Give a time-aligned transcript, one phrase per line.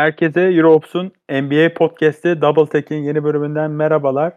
[0.00, 4.32] Herkese Europs'un NBA Podcast'i Double Tech'in yeni bölümünden merhabalar.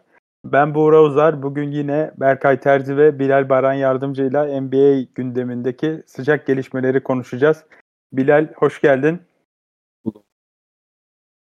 [0.45, 1.43] Ben Buğra Uzar.
[1.43, 7.65] Bugün yine Berkay Terzi ve Bilal Baran yardımcıyla NBA gündemindeki sıcak gelişmeleri konuşacağız.
[8.13, 9.21] Bilal hoş geldin.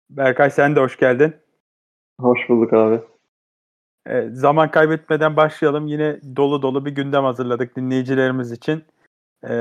[0.10, 1.36] Berkay sen de hoş geldin.
[2.20, 3.02] Hoş bulduk abi.
[4.08, 5.88] E, zaman kaybetmeden başlayalım.
[5.88, 8.84] Yine dolu dolu bir gündem hazırladık dinleyicilerimiz için.
[9.44, 9.54] E,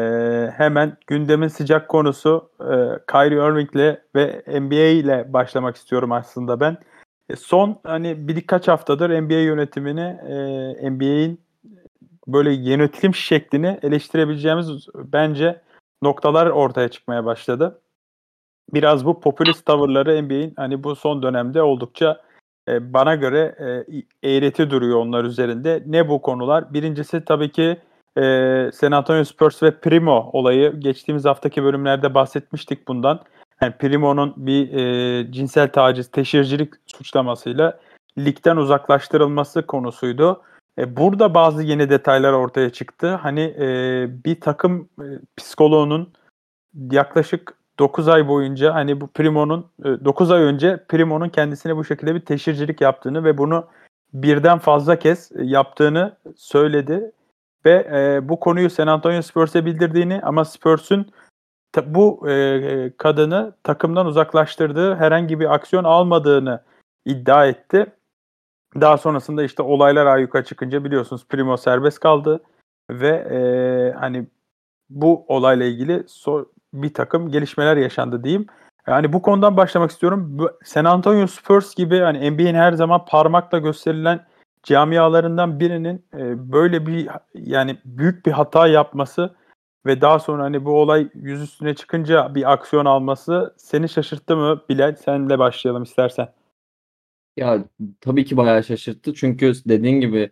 [0.56, 2.74] hemen gündemin sıcak konusu e,
[3.12, 6.76] Kyrie Irving'le ve NBA ile başlamak istiyorum aslında ben.
[7.28, 10.18] E, son hani birkaç haftadır NBA yönetimini,
[10.80, 11.40] e, NBA'in
[12.26, 15.60] böyle yönetim şeklini eleştirebileceğimiz bence
[16.02, 17.80] noktalar ortaya çıkmaya başladı.
[18.74, 22.20] Biraz bu popülist tavırları NBA'in hani bu son dönemde oldukça
[22.68, 23.54] e, bana göre
[24.22, 25.82] e, eğreti duruyor onlar üzerinde.
[25.86, 26.74] Ne bu konular?
[26.74, 27.76] Birincisi tabii ki
[28.18, 30.80] e, San Antonio Spurs ve Primo olayı.
[30.80, 33.20] Geçtiğimiz haftaki bölümlerde bahsetmiştik bundan.
[33.60, 37.78] Yani Primo'nun bir e, cinsel taciz, teşhircilik suçlamasıyla
[38.18, 40.42] ligden uzaklaştırılması konusuydu.
[40.78, 43.14] E, burada bazı yeni detaylar ortaya çıktı.
[43.14, 43.66] Hani e,
[44.24, 45.06] bir takım e,
[45.36, 46.12] psikoloğunun
[46.90, 52.20] yaklaşık 9 ay boyunca hani bu Primo'nun 9 ay önce Primo'nun kendisine bu şekilde bir
[52.20, 53.66] teşhircilik yaptığını ve bunu
[54.14, 57.12] birden fazla kez yaptığını söyledi
[57.66, 61.06] ve e, bu konuyu San Antonio Spurs'e bildirdiğini ama Spurs'un
[61.72, 66.62] ta, bu e, kadını takımdan uzaklaştırdığı herhangi bir aksiyon almadığını
[67.04, 67.86] iddia etti.
[68.80, 72.40] Daha sonrasında işte olaylar ayyuka çıkınca biliyorsunuz Primo serbest kaldı
[72.90, 73.38] ve e,
[73.98, 74.26] hani
[74.90, 78.46] bu olayla ilgili so bir takım gelişmeler yaşandı diyeyim.
[78.86, 80.38] Yani bu konudan başlamak istiyorum.
[80.64, 84.26] San Antonio Spurs gibi hani NBA'in her zaman parmakla gösterilen
[84.64, 89.34] camialarından birinin e, böyle bir yani büyük bir hata yapması
[89.86, 94.62] ve daha sonra hani bu olay yüz üstüne çıkınca bir aksiyon alması seni şaşırttı mı
[94.68, 94.96] Bilal?
[94.96, 96.28] Senle başlayalım istersen.
[97.36, 97.64] Ya
[98.00, 99.14] tabii ki bayağı şaşırttı.
[99.14, 100.30] Çünkü dediğin gibi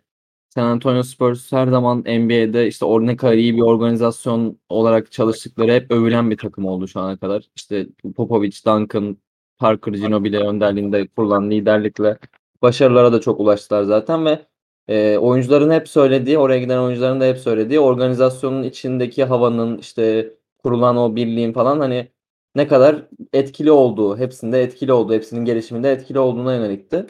[0.49, 5.91] San Antonio Spurs her zaman NBA'de işte ne kadar iyi bir organizasyon olarak çalıştıkları hep
[5.91, 7.43] övülen bir takım oldu şu ana kadar.
[7.55, 9.17] İşte Popovich, Duncan,
[9.57, 12.17] Parker, Ginobili önderliğinde kurulan liderlikle
[12.63, 14.39] başarılara da çok ulaştılar zaten ve
[14.87, 20.97] e, oyuncuların hep söylediği, oraya giden oyuncuların da hep söylediği organizasyonun içindeki havanın işte kurulan
[20.97, 22.07] o birliğin falan hani
[22.55, 27.07] ne kadar etkili olduğu, hepsinde etkili olduğu, hepsinin gelişiminde etkili olduğuna yönelikti.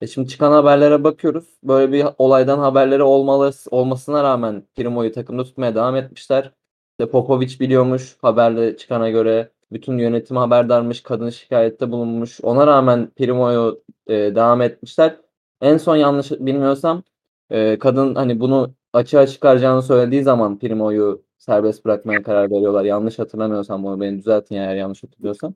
[0.00, 1.58] E şimdi çıkan haberlere bakıyoruz.
[1.62, 6.52] Böyle bir olaydan haberleri olmalı, olmasına rağmen Primo'yu takımda tutmaya devam etmişler.
[6.90, 9.52] İşte Popovic biliyormuş haberle çıkana göre.
[9.72, 12.40] Bütün yönetim haberdarmış, kadın şikayette bulunmuş.
[12.42, 15.16] Ona rağmen Primo'yu e, devam etmişler.
[15.60, 17.02] En son yanlış bilmiyorsam
[17.50, 22.84] e, kadın hani bunu açığa çıkaracağını söylediği zaman Primo'yu serbest bırakmaya karar veriyorlar.
[22.84, 25.54] Yanlış hatırlamıyorsam bunu beni düzeltin eğer yanlış hatırlıyorsam.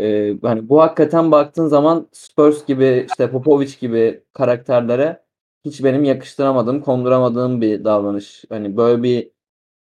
[0.00, 5.22] Ee, hani bu hakikaten baktığın zaman Spurs gibi işte Popovic gibi karakterlere
[5.64, 8.44] hiç benim yakıştıramadığım, konduramadığım bir davranış.
[8.48, 9.30] Hani böyle bir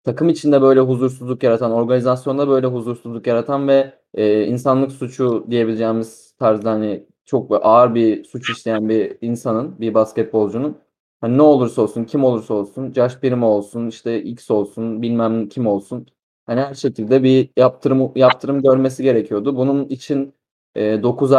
[0.04, 6.72] takım içinde böyle huzursuzluk yaratan, organizasyonda böyle huzursuzluk yaratan ve e, insanlık suçu diyebileceğimiz tarzda
[6.72, 10.78] hani çok ağır bir suç işleyen bir insanın, bir basketbolcunun
[11.22, 15.68] hani ne olursa olsun, kim olursa olsun, Josh Primo olsun, işte X olsun, bilmem kim
[15.68, 16.08] olsun
[16.50, 19.56] Hani her şekilde bir yaptırım yaptırım görmesi gerekiyordu.
[19.58, 20.34] Bunun için
[20.76, 21.32] e, 9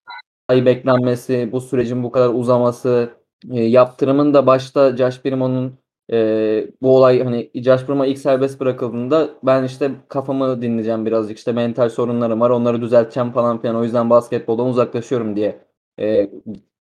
[0.49, 3.11] ay beklenmesi, bu sürecin bu kadar uzaması,
[3.51, 5.79] e, yaptırımın da başta Josh Primo'nun
[6.13, 11.53] e, bu olay hani Josh Primo ilk serbest bırakıldığında ben işte kafamı dinleyeceğim birazcık işte
[11.53, 15.65] mental sorunlarım var onları düzelteceğim falan filan o yüzden basketboldan uzaklaşıyorum diye
[16.01, 16.31] e,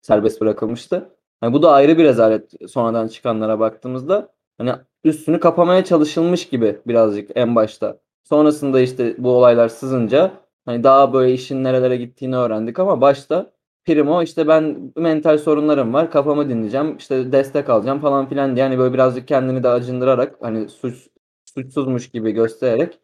[0.03, 1.17] serbest bırakılmıştı.
[1.43, 4.29] Yani bu da ayrı bir rezalet sonradan çıkanlara baktığımızda.
[4.59, 4.73] Hani
[5.05, 7.99] üstünü kapamaya çalışılmış gibi birazcık en başta.
[8.25, 10.31] Sonrasında işte bu olaylar sızınca
[10.67, 13.53] hani daha böyle işin nerelere gittiğini öğrendik ama başta
[13.95, 18.79] Primo işte ben mental sorunlarım var kafamı dinleyeceğim işte destek alacağım falan filan diye hani
[18.79, 21.09] böyle birazcık kendini de acındırarak hani suç
[21.55, 22.99] suçsuzmuş gibi göstererek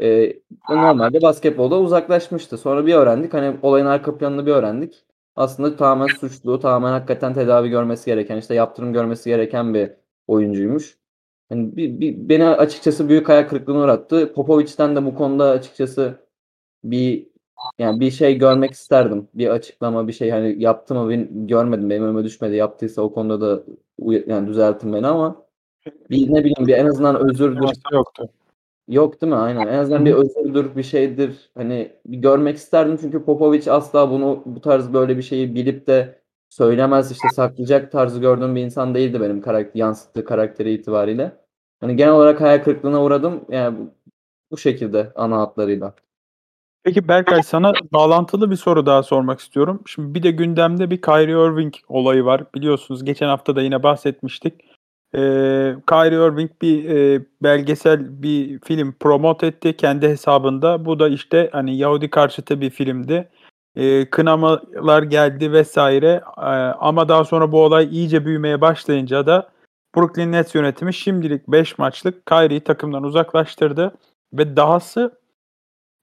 [0.00, 0.32] e,
[0.70, 2.58] normalde basketbolda uzaklaşmıştı.
[2.58, 5.04] Sonra bir öğrendik hani olayın arka planını bir öğrendik.
[5.36, 9.90] Aslında tamamen suçlu, tamamen hakikaten tedavi görmesi gereken, işte yaptırım görmesi gereken bir
[10.26, 10.98] oyuncuymuş.
[11.50, 14.32] Yani bir, bir, beni açıkçası büyük hayal kırıklığına uğrattı.
[14.34, 16.14] Popovic'ten de bu konuda açıkçası
[16.84, 17.26] bir
[17.78, 19.28] yani bir şey görmek isterdim.
[19.34, 21.90] Bir açıklama, bir şey hani yaptı mı ben görmedim.
[21.90, 22.56] Benim önüme düşmedi.
[22.56, 23.62] Yaptıysa o konuda da
[24.26, 25.46] yani düzeltin beni ama
[26.10, 27.68] bir ne bileyim bir en azından özürdür.
[27.92, 28.28] Yoktu.
[28.88, 29.38] Yok değil mi?
[29.38, 29.66] Aynen.
[29.66, 31.50] En azından bir özürdür, bir şeydir.
[31.54, 36.20] Hani bir görmek isterdim çünkü Popovic asla bunu bu tarz böyle bir şeyi bilip de
[36.48, 41.32] söylemez işte saklayacak tarzı gördüğüm bir insan değildi benim karakter, yansıttığı karakteri itibariyle.
[41.80, 43.44] Hani genel olarak hayal kırıklığına uğradım.
[43.50, 43.90] Yani bu,
[44.50, 45.94] bu şekilde ana hatlarıyla.
[46.84, 49.82] Peki Berkay sana bağlantılı bir soru daha sormak istiyorum.
[49.86, 52.44] Şimdi bir de gündemde bir Kyrie Irving olayı var.
[52.54, 54.54] Biliyorsunuz geçen hafta da yine bahsetmiştik.
[55.14, 60.84] Ee, Kyrie Irving bir e, belgesel bir film promote etti kendi hesabında.
[60.84, 63.28] Bu da işte hani Yahudi karşıtı bir filmdi.
[63.76, 66.22] Ee, kınamalar geldi vesaire.
[66.38, 66.40] Ee,
[66.80, 69.50] ama daha sonra bu olay iyice büyümeye başlayınca da
[69.96, 73.94] Brooklyn Nets yönetimi şimdilik 5 maçlık Kyrie'yi takımdan uzaklaştırdı
[74.32, 75.18] ve dahası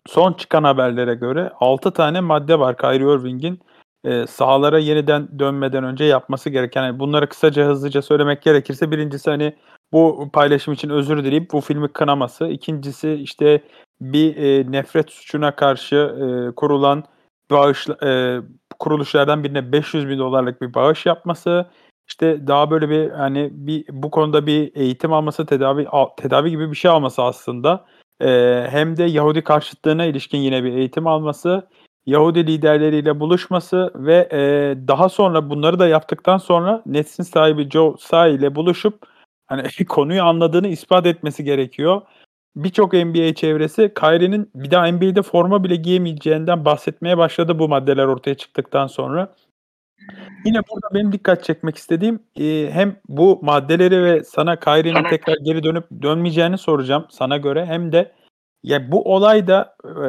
[0.07, 3.60] son çıkan haberlere göre 6 tane madde var Kyrie Irving'in
[4.04, 6.84] e, sahalara yeniden dönmeden önce yapması gereken.
[6.84, 9.56] Yani bunları kısaca hızlıca söylemek gerekirse birincisi hani
[9.92, 12.48] bu paylaşım için özür dileyip bu filmi kınaması.
[12.48, 13.63] İkincisi işte
[14.02, 17.04] bir e, nefret suçuna karşı e, kurulan
[17.52, 18.40] bağış e,
[18.80, 21.66] kuruluşlardan birine 500 bin dolarlık bir bağış yapması.
[22.07, 25.88] İşte daha böyle bir hani bir bu konuda bir eğitim alması, tedavi
[26.18, 27.86] tedavi gibi bir şey alması aslında.
[28.21, 31.67] Ee, hem de Yahudi karşıtlığına ilişkin yine bir eğitim alması,
[32.06, 34.39] Yahudi liderleriyle buluşması ve e,
[34.88, 39.07] daha sonra bunları da yaptıktan sonra Nets'in sahibi Joe Tsai ile buluşup
[39.47, 42.01] hani konuyu anladığını ispat etmesi gerekiyor.
[42.56, 48.35] Birçok NBA çevresi Kyrie'nin bir daha NBA'de forma bile giyemeyeceğinden bahsetmeye başladı bu maddeler ortaya
[48.35, 49.35] çıktıktan sonra.
[50.45, 55.63] Yine burada benim dikkat çekmek istediğim e, hem bu maddeleri ve sana Kyrie'nin tekrar geri
[55.63, 58.12] dönüp dönmeyeceğini soracağım sana göre hem de
[58.63, 59.75] ya bu olayda
[60.06, 60.07] e,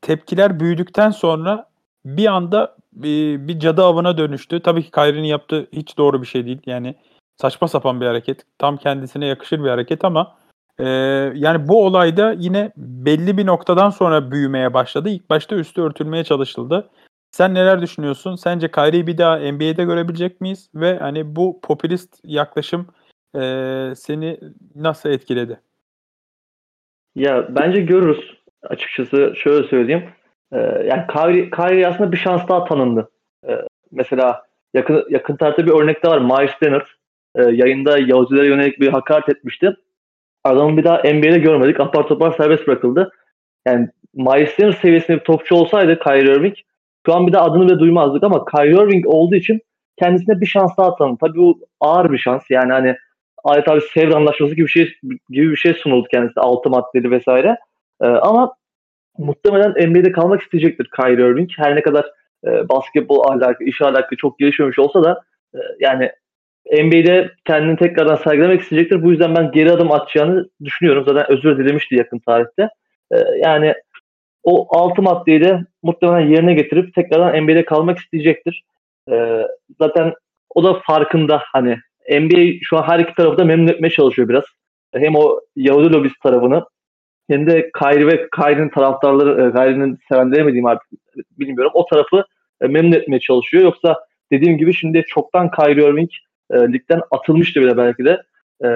[0.00, 1.68] tepkiler büyüdükten sonra
[2.04, 4.62] bir anda bir, bir cadı avına dönüştü.
[4.62, 6.60] Tabii ki Kyrie'nin yaptığı hiç doğru bir şey değil.
[6.66, 6.94] Yani
[7.36, 8.42] saçma sapan bir hareket.
[8.58, 10.36] Tam kendisine yakışır bir hareket ama
[10.78, 10.84] e,
[11.34, 15.08] yani bu olayda yine belli bir noktadan sonra büyümeye başladı.
[15.08, 16.88] İlk başta üstü örtülmeye çalışıldı.
[17.30, 18.36] Sen neler düşünüyorsun?
[18.36, 20.70] Sence Kyrie'yi bir daha NBA'de görebilecek miyiz?
[20.74, 22.86] Ve hani bu popülist yaklaşım
[23.34, 23.40] e,
[23.96, 24.40] seni
[24.74, 25.60] nasıl etkiledi?
[27.14, 28.36] Ya bence görürüz.
[28.62, 30.04] Açıkçası şöyle söyleyeyim.
[30.52, 33.10] Ee, yani Kyrie, Kyrie aslında bir şans daha tanındı.
[33.48, 33.60] Ee,
[33.92, 36.18] mesela yakın yakın tarihte bir örnek de var.
[36.18, 36.86] Miles Leonard
[37.34, 39.76] e, yayında Yahudilere yönelik bir hakaret etmişti.
[40.44, 41.80] Adamı bir daha NBA'de görmedik.
[41.80, 43.10] Apar topar serbest bırakıldı.
[43.66, 46.56] Yani Miles Leonard seviyesinde bir topçu olsaydı Kyrie Irving
[47.06, 49.60] şu an bir de adını bile duymazdık ama Kyrie Irving olduğu için
[49.98, 51.16] kendisine bir şans daha tanıdı.
[51.20, 52.42] Tabii bu ağır bir şans.
[52.50, 52.96] Yani hani
[53.44, 54.94] adeta bir Sevr anlaşması gibi bir şey
[55.30, 56.40] gibi bir şey sunuldu kendisi.
[56.40, 57.56] Altı maddeli vesaire.
[58.02, 58.54] Ee, ama
[59.18, 61.50] muhtemelen NBA'de kalmak isteyecektir Kyrie Irving.
[61.56, 62.06] Her ne kadar
[62.46, 65.22] e, basketbol ahlakı, iş ahlakı çok gelişmemiş olsa da
[65.54, 66.10] e, yani
[66.72, 69.02] NBA'de kendini tekrardan sergilemek isteyecektir.
[69.02, 71.04] Bu yüzden ben geri adım atacağını düşünüyorum.
[71.08, 72.68] Zaten özür dilemişti yakın tarihte.
[73.12, 73.74] E, yani
[74.46, 78.64] o altı maddeyi de muhtemelen yerine getirip tekrardan NBA'de kalmak isteyecektir.
[79.10, 79.42] E,
[79.80, 80.12] zaten
[80.54, 81.76] o da farkında hani
[82.10, 84.44] NBA şu an her iki tarafı da memnun etmeye çalışıyor biraz.
[84.94, 86.64] Hem o Yahudi lobisi tarafını
[87.30, 90.88] hem de Kyrie ve Kyrie'nin taraftarları, e, Kyrie'nin sevenleri mi diyeyim artık
[91.38, 91.72] bilmiyorum.
[91.74, 92.24] O tarafı
[92.60, 93.64] e, memnun etmeye çalışıyor.
[93.64, 93.96] Yoksa
[94.32, 96.10] dediğim gibi şimdi çoktan Kyrie Irving
[96.50, 98.22] e, ligden atılmıştı bile belki de.
[98.64, 98.68] E,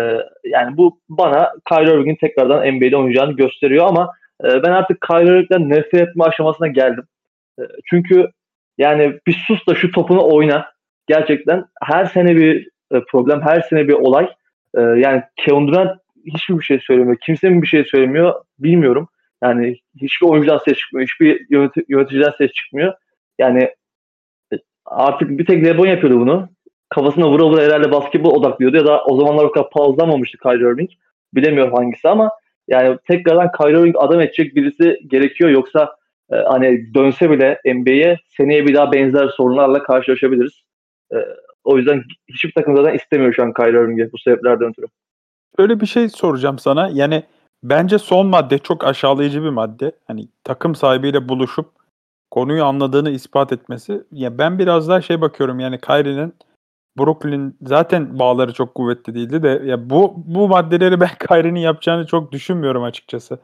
[0.45, 4.11] yani bu bana Kyrie Irving'in tekrardan NBA'de oynayacağını gösteriyor ama
[4.45, 7.05] e, ben artık Kyrie Irving'den nefret etme aşamasına geldim.
[7.59, 8.29] E, çünkü
[8.79, 10.67] yani bir sus da şu topunu oyna.
[11.07, 14.31] Gerçekten her sene bir e, problem, her sene bir olay.
[14.75, 17.17] E, yani Kevin Durant hiçbir bir şey söylemiyor.
[17.27, 19.09] Kimse mi bir şey söylemiyor bilmiyorum.
[19.43, 21.09] Yani hiçbir oyuncudan ses çıkmıyor.
[21.09, 22.95] Hiçbir yöneti- yöneticiden ses çıkmıyor.
[23.39, 23.71] Yani
[24.53, 26.49] e, artık bir tek LeBron yapıyordu bunu.
[26.89, 30.91] Kafasına vura vura herhalde basketbol odaklıyordu ya da o zamanlar o kadar pauzlamamıştı Kyrie Irving.
[31.35, 32.31] Bilemiyorum hangisi ama
[32.71, 35.97] yani tekrardan Kyrie Irving adam edecek birisi gerekiyor yoksa
[36.33, 40.63] e, hani dönse bile NBA'ye seneye bir daha benzer sorunlarla karşılaşabiliriz.
[41.13, 41.17] E,
[41.65, 44.87] o yüzden hiçbir takım zaten istemiyor şu an Kyrie Irving'i bu sebeplerden ötürü.
[45.59, 46.91] Öyle bir şey soracağım sana.
[46.93, 47.23] Yani
[47.63, 49.93] bence son madde çok aşağılayıcı bir madde.
[50.07, 51.67] Hani takım sahibiyle buluşup
[52.31, 54.03] konuyu anladığını ispat etmesi.
[54.13, 56.35] Ya ben biraz daha şey bakıyorum yani Kyrie'nin
[56.99, 62.33] Brooklyn zaten bağları çok kuvvetli değildi de ya bu bu maddeleri ben Kyrie'nin yapacağını çok
[62.33, 63.39] düşünmüyorum açıkçası.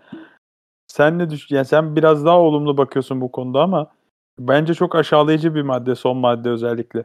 [0.86, 3.90] Sen ne düş yani sen biraz daha olumlu bakıyorsun bu konuda ama
[4.38, 7.04] bence çok aşağılayıcı bir madde son madde özellikle.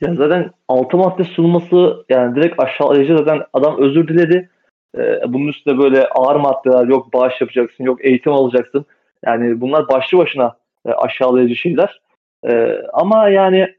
[0.00, 4.50] Ya zaten altı madde sunması yani direkt aşağılayıcı zaten adam özür diledi.
[4.98, 8.86] Ee, bunun üstünde böyle ağır maddeler yok bağış yapacaksın yok eğitim alacaksın.
[9.26, 10.56] Yani bunlar başlı başına
[10.86, 12.00] e, aşağılayıcı şeyler.
[12.48, 13.74] Ee, ama yani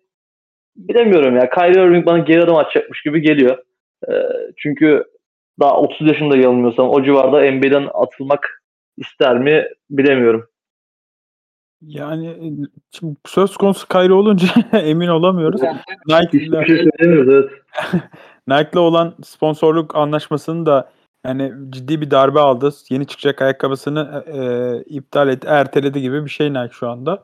[0.75, 3.57] bilemiyorum ya Kyrie Irving bana geri adım atacakmış gibi geliyor.
[4.09, 4.13] Ee,
[4.57, 5.03] çünkü
[5.59, 8.63] daha 30 yaşında yanılmıyorsam o civarda NBA'den atılmak
[8.97, 10.47] ister mi bilemiyorum.
[11.81, 12.53] Yani
[12.91, 15.61] şimdi söz konusu Kyrie olunca emin olamıyoruz.
[16.09, 17.49] Hiçbir şey evet.
[18.47, 20.89] Nike'la olan sponsorluk anlaşmasını da
[21.25, 22.69] Yani ciddi bir darbe aldı.
[22.89, 27.23] Yeni çıkacak ayakkabısını e, e, iptal etti, erteledi gibi bir şey Nike şu anda.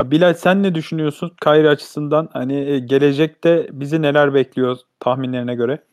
[0.00, 2.28] Ha, Bilal sen ne düşünüyorsun Kyrie açısından?
[2.32, 5.84] Hani e, gelecekte bizi neler bekliyor tahminlerine göre?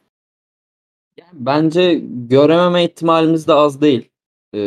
[1.17, 4.09] Yani bence görememe ihtimalimiz de az değil.
[4.53, 4.57] Ee,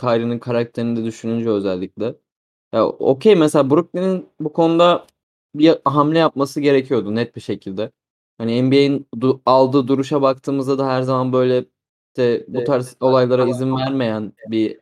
[0.00, 2.14] Kyrie'nin karakterini de düşününce özellikle.
[2.72, 5.06] Ya okey mesela Brooklyn'in bu konuda
[5.54, 7.90] bir hamle yapması gerekiyordu net bir şekilde.
[8.38, 11.64] Hani NBA'in du- aldığı duruşa baktığımızda da her zaman böyle
[12.08, 14.80] işte bu tarz olaylara izin vermeyen bir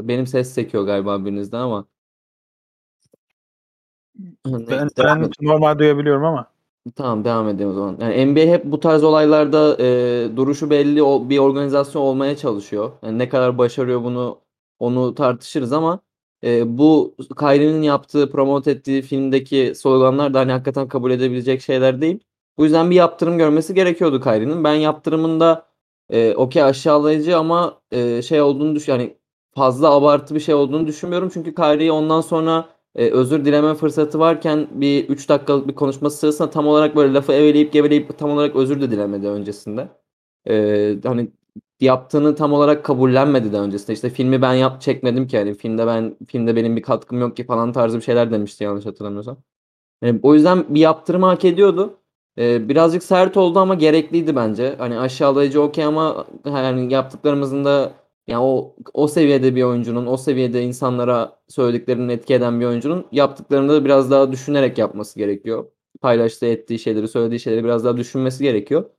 [0.00, 1.86] benim ses sekiyor galiba birinizden ama
[4.46, 6.50] Ben, ben normal duyabiliyorum ama.
[6.96, 7.96] Tamam devam edelim o zaman.
[8.00, 12.92] Yani NBA hep bu tarz olaylarda e, duruşu belli o- bir organizasyon olmaya çalışıyor.
[13.02, 14.38] Yani ne kadar başarıyor bunu
[14.78, 16.00] onu tartışırız ama
[16.44, 22.18] e, bu Kyrie'nin yaptığı, promote ettiği filmdeki sloganlar da hani hakikaten kabul edebilecek şeyler değil.
[22.58, 24.64] Bu yüzden bir yaptırım görmesi gerekiyordu Kyrie'nin.
[24.64, 25.66] Ben yaptırımında
[26.10, 29.16] e, okey aşağılayıcı ama e, şey olduğunu düş yani
[29.54, 31.30] fazla abartı bir şey olduğunu düşünmüyorum.
[31.34, 36.50] Çünkü Kyrie ondan sonra e, özür dileme fırsatı varken bir 3 dakikalık bir konuşması sırasında
[36.50, 39.88] tam olarak böyle lafı eveleyip geveleyip tam olarak özür de dilemedi öncesinde.
[40.48, 41.30] E, hani
[41.80, 43.92] yaptığını tam olarak kabullenmedi de öncesinde.
[43.92, 47.46] İşte filmi ben yap çekmedim ki hani filmde ben filmde benim bir katkım yok ki
[47.46, 49.38] falan tarzı bir şeyler demişti yanlış hatırlamıyorsam.
[50.02, 51.98] Yani o yüzden bir yaptırımı hak ediyordu.
[52.38, 54.74] E, birazcık sert oldu ama gerekliydi bence.
[54.78, 57.92] Hani aşağılayıcı okey ama yani yaptıklarımızın da
[58.28, 63.72] yani o o seviyede bir oyuncunun, o seviyede insanlara söylediklerini etki eden bir oyuncunun yaptıklarını
[63.72, 65.70] da biraz daha düşünerek yapması gerekiyor.
[66.00, 68.90] Paylaştığı, ettiği şeyleri, söylediği şeyleri biraz daha düşünmesi gerekiyor.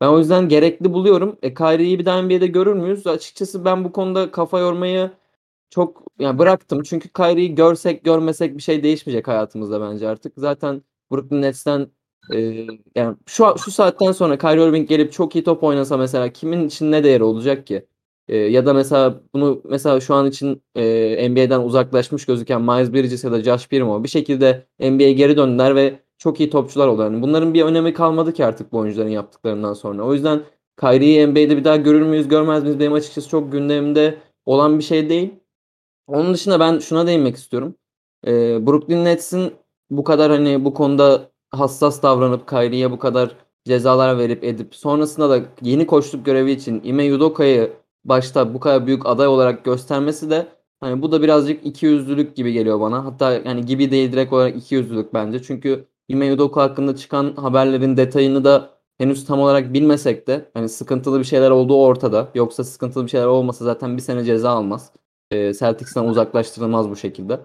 [0.00, 1.38] Ben o yüzden gerekli buluyorum.
[1.42, 3.06] E, Kyrie'yi bir daha NBA'de görür müyüz?
[3.06, 5.10] Açıkçası ben bu konuda kafa yormayı
[5.70, 6.82] çok yani bıraktım.
[6.82, 10.32] Çünkü Kyrie'yi görsek görmesek bir şey değişmeyecek hayatımızda bence artık.
[10.36, 11.88] Zaten Brooklyn Nets'ten
[12.34, 12.38] e,
[12.94, 16.92] yani şu şu saatten sonra Kyrie Irving gelip çok iyi top oynasa mesela kimin için
[16.92, 17.86] ne değeri olacak ki?
[18.28, 23.24] E, ya da mesela bunu mesela şu an için e, NBA'den uzaklaşmış gözüken Miles Bridges
[23.24, 27.02] ya da Josh Primo bir şekilde NBA'ye geri döndüler ve çok iyi topçular oldu.
[27.02, 30.02] Yani bunların bir önemi kalmadı ki artık bu oyuncuların yaptıklarından sonra.
[30.02, 30.40] O yüzden
[30.80, 35.08] Kyrie'yi NBA'de bir daha görür müyüz görmez miyiz benim açıkçası çok gündemimde olan bir şey
[35.08, 35.34] değil.
[36.06, 37.74] Onun dışında ben şuna değinmek istiyorum.
[38.26, 39.52] Ee, Brooklyn Nets'in
[39.90, 45.42] bu kadar hani bu konuda hassas davranıp Kyrie'ye bu kadar cezalar verip edip sonrasında da
[45.62, 47.72] yeni koçluk görevi için Ime Udoka'yı
[48.08, 50.46] başta bu kadar büyük aday olarak göstermesi de
[50.80, 53.04] hani bu da birazcık ikiyüzlülük gibi geliyor bana.
[53.04, 55.42] Hatta yani gibi değil direkt olarak ikiyüzlülük bence.
[55.42, 61.18] Çünkü Ime Udoka hakkında çıkan haberlerin detayını da henüz tam olarak bilmesek de hani sıkıntılı
[61.18, 62.28] bir şeyler olduğu ortada.
[62.34, 64.92] Yoksa sıkıntılı bir şeyler olmasa zaten bir sene ceza almaz.
[65.30, 67.40] E, Celtics'ten uzaklaştırılmaz bu şekilde.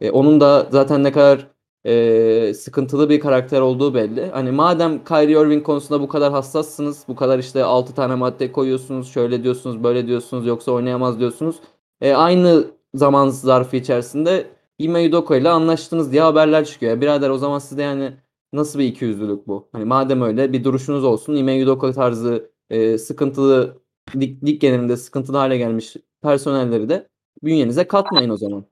[0.00, 1.53] E, onun da zaten ne kadar
[1.86, 4.26] e, sıkıntılı bir karakter olduğu belli.
[4.30, 9.12] Hani madem Kyrie Irving konusunda bu kadar hassassınız, bu kadar işte 6 tane madde koyuyorsunuz,
[9.12, 11.56] şöyle diyorsunuz, böyle diyorsunuz, yoksa oynayamaz diyorsunuz.
[12.00, 12.64] E, aynı
[12.94, 14.46] zaman zarfı içerisinde
[14.78, 16.92] Ime Udoka ile anlaştınız diye haberler çıkıyor.
[16.92, 18.12] Ya birader o zaman sizde yani
[18.52, 19.68] nasıl bir ikiyüzlülük bu?
[19.72, 21.36] Hani madem öyle bir duruşunuz olsun.
[21.36, 23.82] Ime Udoka tarzı e, sıkıntılı
[24.16, 27.08] lig, lig genelinde sıkıntılı hale gelmiş personelleri de
[27.42, 28.66] bünyenize katmayın o zaman.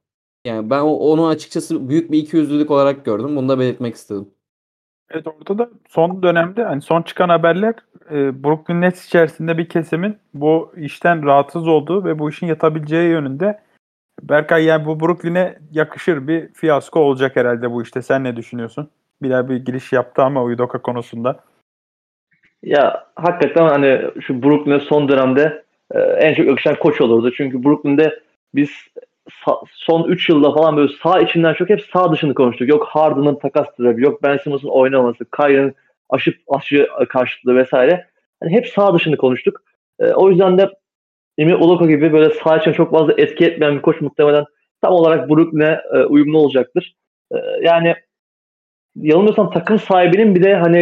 [0.44, 3.36] Yani ben onu açıkçası büyük bir ikiyüzlülük olarak gördüm.
[3.36, 4.28] Bunu da belirtmek istedim.
[5.10, 7.74] Evet orada da son dönemde hani son çıkan haberler
[8.10, 13.60] e, Brooklyn Nets içerisinde bir kesimin bu işten rahatsız olduğu ve bu işin yatabileceği yönünde.
[14.22, 18.02] Berkay yani bu Brooklyn'e yakışır bir fiyasko olacak herhalde bu işte.
[18.02, 18.90] Sen ne düşünüyorsun?
[19.22, 21.40] Bilal bir giriş yaptı ama Udoka konusunda.
[22.62, 27.32] Ya hakikaten hani şu Brooklyn'e son dönemde e, en çok yakışan koç olurdu.
[27.36, 28.20] Çünkü Brooklyn'de
[28.54, 28.70] biz
[29.72, 32.68] son 3 yılda falan böyle sağ içinden çok hep sağ dışını konuştuk.
[32.68, 35.74] Yok Harden'ın takas talebi, yok Ben Simmons'ın oynaması, Kyrie'nin
[36.10, 38.06] aşı, aşı karşıtlığı vesaire.
[38.42, 39.62] Hani hep sağ dışını konuştuk.
[40.00, 40.70] E, o yüzden de
[41.38, 44.44] Emi Udoka gibi böyle sağ içine çok fazla etki etmeyen bir koç muhtemelen
[44.82, 46.94] tam olarak Brooklyn'e e, uyumlu olacaktır.
[47.32, 47.94] E, yani
[48.96, 50.78] yanılmıyorsam takım sahibinin bir de hani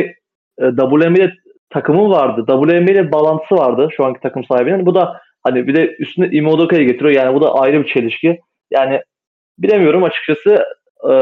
[0.59, 1.33] e, WNBA'de
[1.71, 2.45] takımı vardı.
[2.47, 4.87] WNBA ile bağlantısı vardı şu anki takım sahibinin.
[4.87, 7.11] Bu da hani bir de üstüne Ime Udoka'yı getiriyor.
[7.11, 8.41] Yani bu da ayrı bir çelişki.
[8.71, 9.03] Yani
[9.59, 10.65] bilemiyorum açıkçası
[11.05, 11.13] e,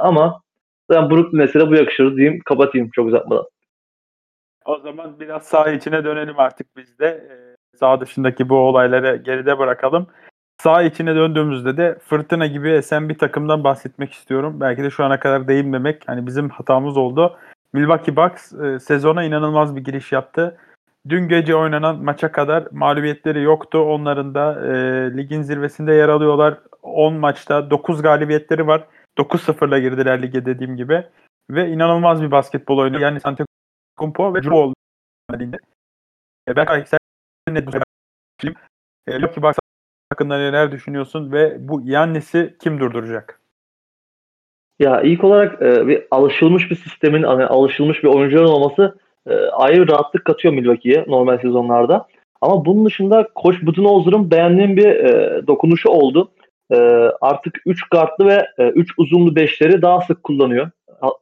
[0.00, 0.40] ama
[0.90, 2.40] ben Brooklyn'e de bu yakışır diyeyim.
[2.44, 3.44] Kapatayım çok uzatmadan.
[4.64, 7.06] O zaman biraz saha içine dönelim artık biz de.
[7.06, 10.06] Ee, Sağ dışındaki bu olayları geride bırakalım.
[10.62, 14.60] Sağ içine döndüğümüzde de fırtına gibi esen bir takımdan bahsetmek istiyorum.
[14.60, 17.36] Belki de şu ana kadar değinmemek hani bizim hatamız oldu.
[17.72, 20.56] Milwaukee Bucks e, sezona inanılmaz bir giriş yaptı.
[21.08, 23.78] Dün gece oynanan maça kadar mağlubiyetleri yoktu.
[23.78, 24.72] Onların da e,
[25.16, 26.58] ligin zirvesinde yer alıyorlar.
[26.82, 28.88] 10 maçta 9 galibiyetleri var.
[29.18, 31.06] 9-0'la girdiler lige dediğim gibi.
[31.50, 33.00] Ve inanılmaz bir basketbol oyunu.
[33.00, 33.46] Yani Santiago
[33.96, 34.72] Kumpo ve Drew Hall.
[35.32, 36.62] E.
[39.08, 39.18] E,
[40.12, 43.40] hakkında neler düşünüyorsun ve bu Yannis'i kim durduracak?
[44.78, 49.82] Ya ilk olarak e, bir alışılmış bir sistemin, hani alışılmış bir oyuncuların olması e, ayrı
[49.82, 52.06] bir rahatlık katıyor Milwaukee'ye normal sezonlarda.
[52.40, 56.30] Ama bunun dışında Koç Budenholzer'ın beğendiğim bir e, dokunuşu oldu.
[56.72, 56.76] E,
[57.20, 60.70] artık 3 guardlı ve 3 uzunlu beşleri daha sık kullanıyor.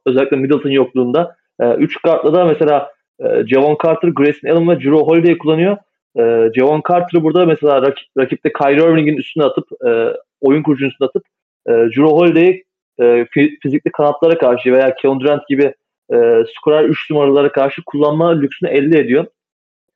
[0.05, 1.35] Özellikle Middleton yokluğunda.
[1.77, 5.77] 3 guardlı da mesela e, Javon Carter, Grayson Allen ve Drew Holiday kullanıyor.
[6.19, 11.07] E, Javon Carter'ı burada mesela rakip, rakipte Kyrie Irving'in üstüne atıp, e, oyun kurucunun üstüne
[11.07, 11.23] atıp
[11.67, 12.63] e, Drew Holiday'i
[12.99, 15.73] e, fi- fizikli kanatlara karşı veya Kevin Durant gibi
[16.13, 19.25] e, skorer 3 numaralara karşı kullanma lüksünü elde ediyor.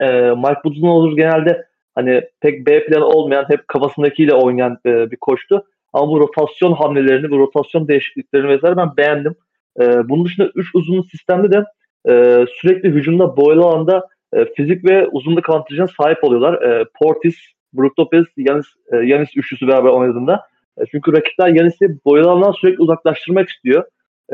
[0.02, 5.64] E, Mike Budenholzer genelde hani pek B planı olmayan, hep kafasındakiyle oynayan e, bir koçtu.
[5.94, 9.36] Ama bu rotasyon hamlelerini, bu rotasyon değişikliklerini vesaire ben beğendim.
[9.80, 11.66] E, bunun dışında 3 uzunlu sistemde de
[12.10, 16.62] e, sürekli hücumda boyalı alanda e, fizik ve uzunluk avantajına sahip oluyorlar.
[16.62, 17.36] E, Portis,
[17.74, 20.48] Brook Lopez, Yanis, e, Yanis üçlüsü beraber oynadığında.
[20.78, 23.84] E, çünkü rakipler Yanis'i boyalı alandan sürekli uzaklaştırmak istiyor.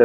[0.00, 0.04] E,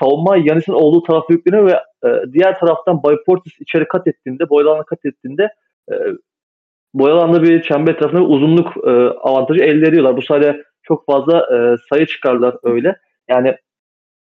[0.00, 4.70] savunma Yanis'in olduğu tarafa yükleniyor ve e, diğer taraftan Bay Portis içeri kat ettiğinde, boyalı
[4.70, 5.52] alana kat ettiğinde
[5.92, 5.94] e,
[6.94, 10.16] boyalı alanda bir çember etrafında bir uzunluk e, avantajı elde ediyorlar.
[10.16, 12.96] Bu sayede çok fazla e, sayı çıkarlar öyle.
[13.28, 13.56] Yani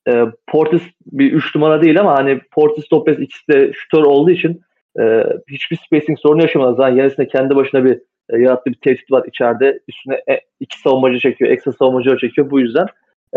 [0.09, 4.61] e, Portis bir 3 numara değil ama hani Portis Lopez ikisi de şutör olduğu için
[5.01, 6.77] e, hiçbir spacing sorunu yaşamadılar.
[6.77, 9.81] Zaten Yanis'in kendi başına bir e, yarattığı bir tehdit var içeride.
[9.89, 12.87] Üstüne e, iki savunmacı çekiyor, ekstra savunmacı çekiyor bu yüzden.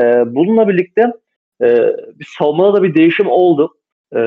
[0.02, 0.04] E,
[0.36, 1.12] bununla birlikte
[1.64, 1.96] e,
[2.38, 3.74] savunmada da bir değişim oldu
[4.16, 4.20] e,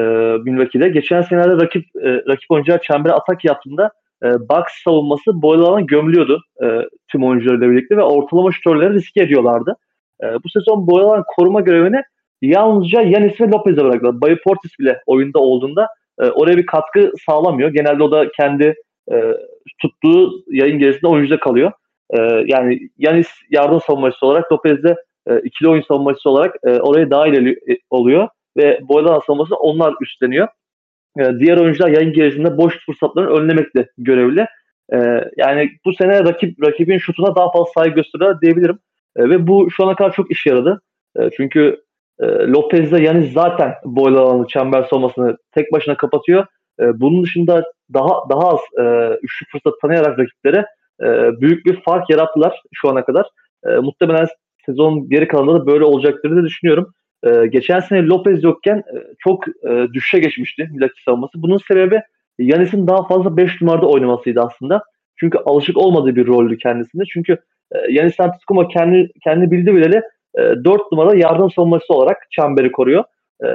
[0.44, 0.88] Milwaukee'de.
[0.88, 3.90] Geçen senelerde rakip e, rakip oyuncular çembere atak yaptığında
[4.24, 6.66] e, box savunması boyalı alana gömülüyordu e,
[7.08, 9.76] tüm oyuncularıyla birlikte ve ortalama şutörleri riske ediyorlardı.
[10.22, 12.02] E, bu sezon boyalı alan koruma görevini
[12.42, 14.20] yalnızca Yanis ve Lopez'e bıraktılar.
[14.20, 15.88] Bayi Portis bile oyunda olduğunda
[16.20, 17.70] e, oraya bir katkı sağlamıyor.
[17.70, 18.74] Genelde o da kendi
[19.12, 19.16] e,
[19.78, 21.72] tuttuğu yayın gerisinde oyuncuda kalıyor.
[22.10, 24.96] E, yani Yanis yardım savunmacısı olarak Lopez de
[25.28, 30.48] e, ikili oyun savunmacısı olarak e, oraya dahil eli- oluyor ve boylanan savunmasını onlar üstleniyor.
[31.18, 34.46] E, diğer oyuncular yayın gerisinde boş fırsatlarını önlemekle görevli.
[34.92, 34.98] E,
[35.36, 38.78] yani bu sene rakip rakibin şutuna daha fazla saygı gösteriyor diyebilirim.
[39.16, 40.80] E, ve bu şu ana kadar çok işe yaradı.
[41.18, 41.82] E, çünkü
[42.20, 46.46] e, Lopez'le Yanis zaten boylu alanı çember savunmasını tek başına kapatıyor.
[46.80, 50.66] E, bunun dışında daha daha az e, üçlü fırsat tanıyarak rakiplere
[51.02, 53.26] e, büyük bir fark yarattılar şu ana kadar.
[53.66, 54.26] E, muhtemelen
[54.66, 56.92] sezon geri kalanında da böyle olacaktır diye düşünüyorum.
[57.24, 61.42] E, geçen sene Lopez yokken e, çok e, düşüşe geçmişti Milwaukee savunması.
[61.42, 62.00] Bunun sebebi
[62.38, 64.82] Yanis'in daha fazla 5 numarada oynamasıydı aslında.
[65.16, 67.04] Çünkü alışık olmadığı bir roldü kendisinde.
[67.12, 67.38] Çünkü
[67.72, 70.02] e, Yanis Antetokounmpo kendi kendi bildi bileli
[70.38, 73.04] e, 4 numara yardım savunmacısı olarak çemberi koruyor.
[73.44, 73.48] E,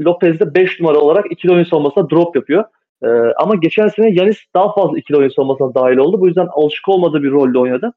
[0.00, 2.64] Lopez de 5 numara olarak ikili oyun savunmasına drop yapıyor.
[3.02, 6.20] E, ama geçen sene Yanis daha fazla ikili oyun savunmasına dahil oldu.
[6.20, 7.92] Bu yüzden alışık olmadığı bir rolde oynadı.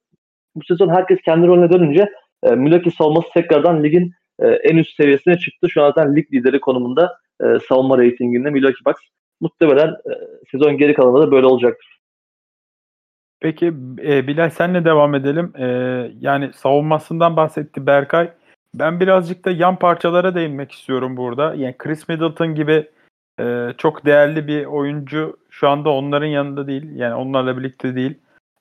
[0.56, 2.10] Bu sezon herkes kendi rolüne dönünce
[2.44, 5.70] e, Milwaukee savunması tekrardan ligin e, en üst seviyesine çıktı.
[5.70, 9.02] Şu an zaten lig lideri konumunda e, savunma reytinginde Milwaukee Bucks.
[9.42, 10.12] Muhtemelen e,
[10.52, 12.02] sezon geri kalanında da böyle olacaktır.
[13.40, 13.68] Peki
[14.04, 15.54] e, Bilal senle devam edelim.
[15.58, 15.66] E,
[16.20, 18.32] yani savunmasından bahsetti Berkay.
[18.74, 21.56] Ben birazcık da yan parçalara değinmek istiyorum burada.
[21.56, 22.90] Yani Chris Middleton gibi
[23.40, 26.96] e, çok değerli bir oyuncu şu anda onların yanında değil.
[26.96, 28.20] Yani onlarla birlikte değil.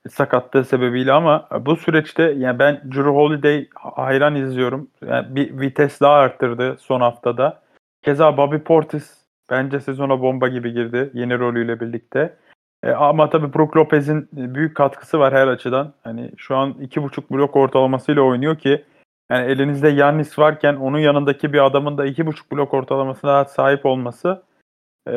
[0.09, 4.89] Sakatlığı sebebiyle ama bu süreçte yani ben Drew Holiday hayran izliyorum.
[5.07, 7.63] Yani bir vites daha arttırdı son haftada.
[8.03, 12.37] Keza Bobby Portis bence sezona bomba gibi girdi yeni rolüyle birlikte.
[12.83, 15.93] E, ama tabii Brook Lopez'in büyük katkısı var her açıdan.
[16.05, 18.85] Hani şu an iki buçuk blok ortalamasıyla oynuyor ki
[19.31, 24.43] yani elinizde Yannis varken onun yanındaki bir adamın da iki buçuk blok ortalamasına sahip olması
[25.09, 25.15] e,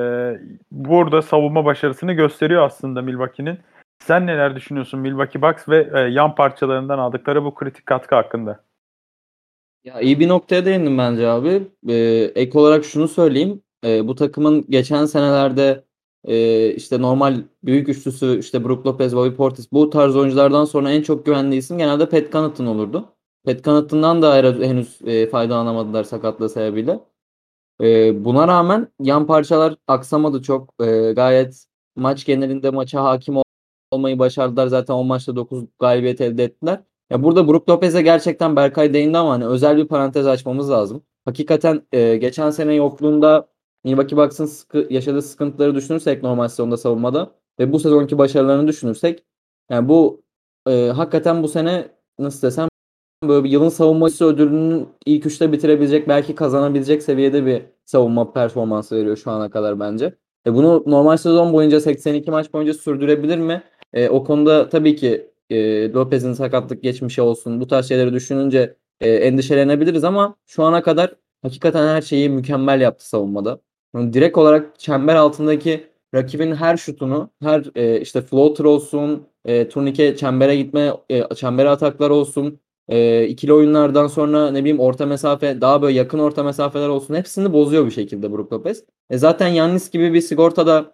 [0.71, 3.59] burada savunma başarısını gösteriyor aslında Milwaukee'nin.
[4.07, 8.63] Sen neler düşünüyorsun Milwaukee Bucks ve e, yan parçalarından aldıkları bu kritik katkı hakkında?
[9.83, 11.67] Ya iyi bir noktaya değindim bence abi.
[11.89, 11.95] Ee,
[12.35, 13.61] ek olarak şunu söyleyeyim.
[13.85, 15.83] Ee, bu takımın geçen senelerde
[16.25, 21.01] e, işte normal büyük üçlüsü işte Brook Lopez, Bobby Portis bu tarz oyunculardan sonra en
[21.01, 23.05] çok güvendiği isim genelde Pat Connaughton olurdu.
[23.45, 26.99] Pat Connaughton'dan da henüz, e, faydalanamadılar sakatlığı sebebiyle.
[27.81, 30.73] E, buna rağmen yan parçalar aksamadı çok.
[30.81, 33.37] E, gayet maç genelinde maça hakim
[33.93, 34.67] olmayı başardılar.
[34.67, 36.83] Zaten o maçta 9 galibiyet elde ettiler.
[37.09, 41.03] Ya burada Brook Lopez'e gerçekten Berkay değindi ama hani özel bir parantez açmamız lazım.
[41.25, 43.47] Hakikaten e, geçen sene yokluğunda
[43.83, 49.23] Milwaukee Bucks'ın sıkı, yaşadığı sıkıntıları düşünürsek normal sezonda savunmada ve bu sezonki başarılarını düşünürsek
[49.69, 50.23] yani bu
[50.67, 51.87] e, hakikaten bu sene
[52.19, 52.69] nasıl desem
[53.23, 59.17] böyle bir yılın savunmacısı ödülünün ilk üçte bitirebilecek belki kazanabilecek seviyede bir savunma performansı veriyor
[59.17, 60.15] şu ana kadar bence.
[60.47, 63.63] E bunu normal sezon boyunca 82 maç boyunca sürdürebilir mi?
[63.93, 69.09] E, o konuda tabii ki e, Lopez'in sakatlık geçmişi olsun bu tarz şeyleri düşününce e,
[69.11, 73.61] endişelenebiliriz ama şu ana kadar hakikaten her şeyi mükemmel yaptı savunmada.
[73.95, 80.15] Yani direkt olarak çember altındaki rakibin her şutunu, her e, işte floater olsun, e, turnike
[80.17, 85.81] çembere gitme, e, çembere ataklar olsun, e, ikili oyunlardan sonra ne bileyim orta mesafe, daha
[85.81, 88.83] böyle yakın orta mesafeler olsun hepsini bozuyor bir şekilde Brook Lopez.
[89.09, 90.93] E, zaten Yannis gibi bir sigortada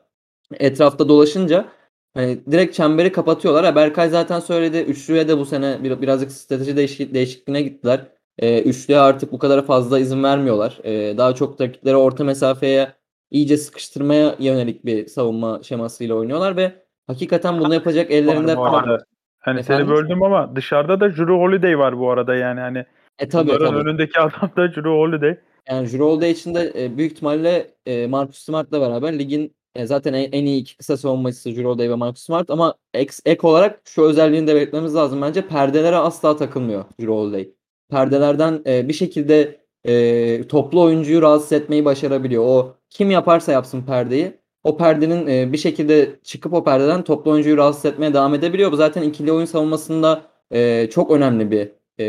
[0.59, 1.65] etrafta dolaşınca
[2.13, 3.75] hani direkt çemberi kapatıyorlar.
[3.75, 4.77] Berkay zaten söyledi.
[4.77, 7.99] Üçlüye de bu sene bir, birazcık strateji değişik, değişikliğine gittiler.
[8.37, 10.79] E, üçlüye artık bu kadar fazla izin vermiyorlar.
[10.83, 12.93] E, daha çok rakipleri orta mesafeye
[13.31, 16.71] iyice sıkıştırmaya yönelik bir savunma şemasıyla oynuyorlar ve
[17.07, 19.05] hakikaten bunu yapacak ellerinde bu arada.
[19.39, 19.87] Hani Efendim?
[19.87, 22.85] seni böldüm ama dışarıda da Drew Holiday var bu arada yani hani
[23.19, 23.77] e tabii tabii.
[23.77, 25.37] önündeki adam da Drew Holiday.
[25.69, 30.31] Yani Jrue için de e, büyük ihtimalle e, Marcus Smart'la beraber ligin e, zaten en,
[30.31, 34.55] en iyi kısa savunmacısı Jrue ve Marcus Smart ama ek, ek olarak şu özelliğini de
[34.55, 37.49] belirtmemiz lazım bence perdelere asla takılmıyor Jrue
[37.89, 42.43] Perdelerden e, bir şekilde e, toplu oyuncuyu rahatsız etmeyi başarabiliyor.
[42.45, 47.57] O kim yaparsa yapsın perdeyi o perdenin e, bir şekilde çıkıp o perdeden toplu oyuncuyu
[47.57, 48.71] rahatsız etmeye devam edebiliyor.
[48.71, 52.05] Bu zaten ikili oyun savunmasında e, çok önemli bir e,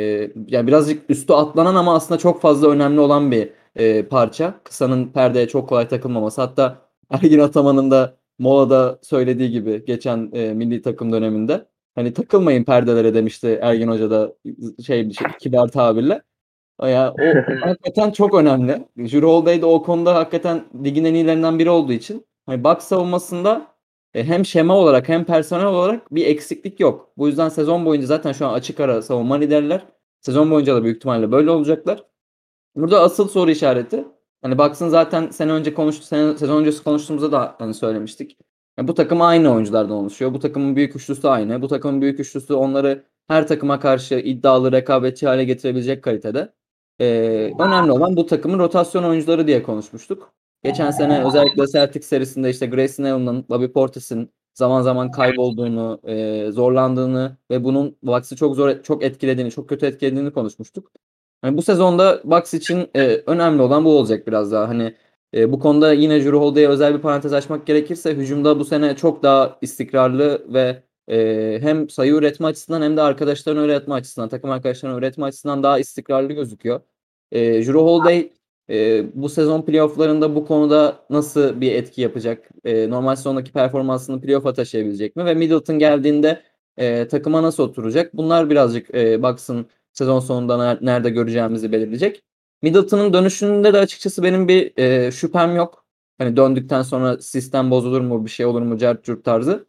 [0.48, 4.61] yani birazcık üstü atlanan ama aslında çok fazla önemli olan bir e, parça.
[4.64, 6.40] Kısanın perdeye çok kolay takılmaması.
[6.40, 13.14] Hatta Ergin Ataman'ın da molada söylediği gibi geçen e, milli takım döneminde hani takılmayın perdelere
[13.14, 14.35] demişti Ergin Hoca da
[14.87, 16.23] şey şey kibar tabirle.
[16.83, 17.23] Ya o
[17.66, 18.88] hakikaten çok önemli.
[18.96, 23.66] Jure Holiday de o konuda hakikaten ligin en iyilerinden biri olduğu için hani box savunmasında
[24.14, 27.12] e, hem şema olarak hem personel olarak bir eksiklik yok.
[27.16, 29.87] Bu yüzden sezon boyunca zaten şu an açık ara savunma liderler.
[30.20, 32.05] Sezon boyunca da büyük ihtimalle böyle olacaklar.
[32.77, 34.05] Burada asıl soru işareti
[34.42, 38.38] hani baksın zaten sene önce konuştu sene, sezon öncesi konuştuğumuzda da hani söylemiştik.
[38.79, 40.35] Yani bu takım aynı oyunculardan oluşuyor.
[40.35, 41.62] Bu takımın büyük üçlüsü aynı.
[41.62, 46.53] Bu takımın büyük üçlüsü onları her takıma karşı iddialı rekabetçi hale getirebilecek kalitede.
[47.00, 50.33] Ee, önemli olan bu takımın rotasyon oyuncuları diye konuşmuştuk.
[50.64, 57.37] Geçen sene özellikle Celtics serisinde işte Grayson Allen'ın, Bobby Portis'in zaman zaman kaybolduğunu, e, zorlandığını
[57.50, 60.92] ve bunun Bucks'ı çok zor çok etkilediğini, çok kötü etkilediğini konuşmuştuk.
[61.44, 64.68] Yani bu sezonda Bucks için e, önemli olan bu olacak biraz daha.
[64.68, 64.94] Hani
[65.35, 69.22] e, bu konuda yine Jrue Holiday'e özel bir parantez açmak gerekirse hücumda bu sene çok
[69.22, 74.96] daha istikrarlı ve e, hem sayı üretme açısından hem de arkadaşlarını öğretme açısından, takım arkadaşlarını
[74.98, 76.81] öğretme açısından daha istikrarlı gözüküyor.
[77.33, 78.33] E, Jrue Holiday
[78.70, 82.48] e, bu sezon playofflarında bu konuda nasıl bir etki yapacak?
[82.64, 85.24] E, normal sezondaki performansını playoff'a taşıyabilecek mi?
[85.24, 86.42] Ve Middleton geldiğinde
[86.76, 88.16] e, takıma nasıl oturacak?
[88.16, 92.22] Bunlar birazcık e, baksın sezon sonunda ner- nerede göreceğimizi belirleyecek.
[92.62, 95.85] Middleton'ın dönüşünde de açıkçası benim bir e, şüphem yok.
[96.18, 99.66] Hani döndükten sonra sistem bozulur mu, bir şey olur mu, cart tarzı.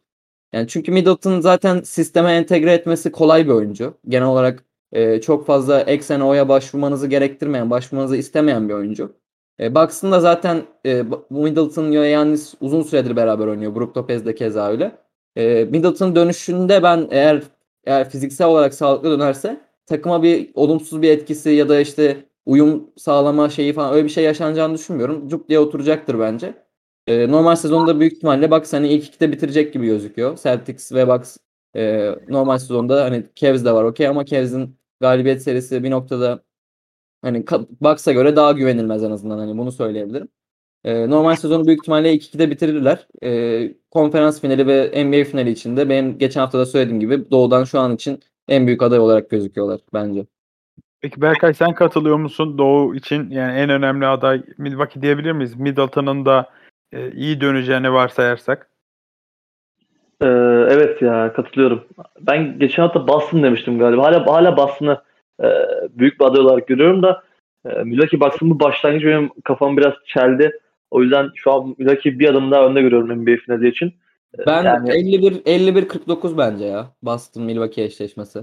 [0.52, 3.94] Yani çünkü Middleton zaten sisteme entegre etmesi kolay bir oyuncu.
[4.08, 9.12] Genel olarak e, çok fazla eksene oya başvurmanızı gerektirmeyen, başvurmanızı istemeyen bir oyuncu.
[9.60, 13.74] E, Bucks'ın da zaten e, Middleton ve Yannis uzun süredir beraber oynuyor.
[13.74, 14.92] Brook Lopez de keza öyle.
[15.36, 17.42] E, Middleton dönüşünde ben eğer
[17.84, 19.60] eğer fiziksel olarak sağlıklı dönerse
[19.92, 24.24] takıma bir olumsuz bir etkisi ya da işte uyum sağlama şeyi falan öyle bir şey
[24.24, 25.28] yaşanacağını düşünmüyorum.
[25.28, 26.54] Cuk diye oturacaktır bence.
[27.06, 30.38] E, normal sezonda büyük ihtimalle Bucks hani ilk ikide bitirecek gibi gözüküyor.
[30.42, 31.36] Celtics ve Bucks
[31.76, 36.42] e, normal sezonda hani Cavs de var okey ama Cavs'in galibiyet serisi bir noktada
[37.22, 37.44] hani
[37.80, 40.28] Bucks'a göre daha güvenilmez en azından hani bunu söyleyebilirim.
[40.84, 43.08] E, normal sezonu büyük ihtimalle 2-2'de bitirirler.
[43.24, 47.64] E, konferans finali ve NBA finali için de benim geçen hafta da söylediğim gibi doğudan
[47.64, 50.26] şu an için en büyük aday olarak gözüküyorlar bence.
[51.00, 55.56] Peki Berkay sen katılıyor musun Doğu için yani en önemli aday Milwaukee diyebilir miyiz?
[55.56, 56.50] Middleton'ın da
[56.92, 58.68] e, iyi döneceğini varsayarsak.
[60.22, 60.26] Ee,
[60.70, 61.84] evet ya katılıyorum.
[62.20, 64.02] Ben geçen hafta Boston demiştim galiba.
[64.02, 65.02] Hala hala Boston'ı
[65.42, 65.46] e,
[65.90, 67.22] büyük bir aday olarak görüyorum da
[67.66, 70.52] e, Milwaukee Bucks'ın bu başlangıcı benim kafamı biraz çeldi.
[70.90, 73.94] O yüzden şu an Milwaukee bir adım daha önde görüyorum NBA finali için.
[74.38, 78.38] Ee, ben yani, 51 51 49 bence ya Boston Milwaukee eşleşmesi.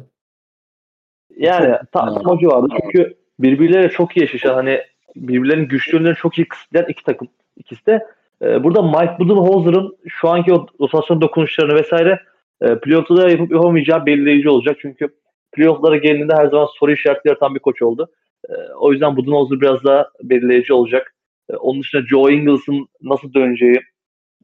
[1.38, 2.67] Yani tam, tam o civarda.
[2.82, 4.82] Çünkü birbirleriyle çok iyi eşleşen hani
[5.15, 7.28] birbirlerinin güçlü yönlerini çok iyi kısıtlayan iki takım.
[7.58, 8.08] ikisi de
[8.41, 12.19] ee, burada Mike Budenholzer'ın şu anki o rotasyon dokunuşlarını vesaire
[12.62, 14.78] e, playoff'ta yapıp yapamayacağı belirleyici olacak.
[14.82, 15.10] Çünkü
[15.52, 18.10] playoff'lara geldiğinde her zaman soru işaretleri yaratan bir koç oldu.
[18.49, 21.15] E, o yüzden Budenholzer biraz daha belirleyici olacak.
[21.49, 23.82] E, onun dışında Joe Ingles'ın nasıl döneceği,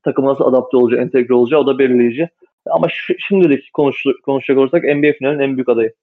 [0.06, 2.30] takıma nasıl adapte olacağı, entegre olacağı o da belirleyici.
[2.66, 2.88] Ama
[3.28, 5.94] şimdilik konuş, konuşacak olursak NBA finalinin en büyük adayı.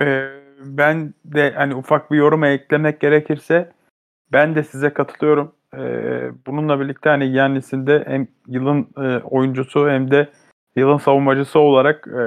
[0.00, 0.28] Ee,
[0.60, 3.72] ben de hani ufak bir yoruma eklemek gerekirse
[4.32, 5.52] ben de size katılıyorum.
[5.76, 10.28] Ee, bununla birlikte hani Yannis'in de hem yılın e, oyuncusu hem de
[10.76, 12.20] yılın savunmacısı olarak e,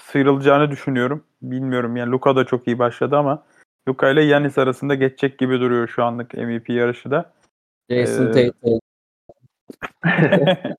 [0.00, 1.24] sıyrılacağını düşünüyorum.
[1.42, 3.42] Bilmiyorum yani Luka da çok iyi başladı ama
[3.88, 7.32] Luka ile Yannis arasında geçecek gibi duruyor şu anlık MVP yarışı da.
[7.90, 8.78] Jason Ee, Tate.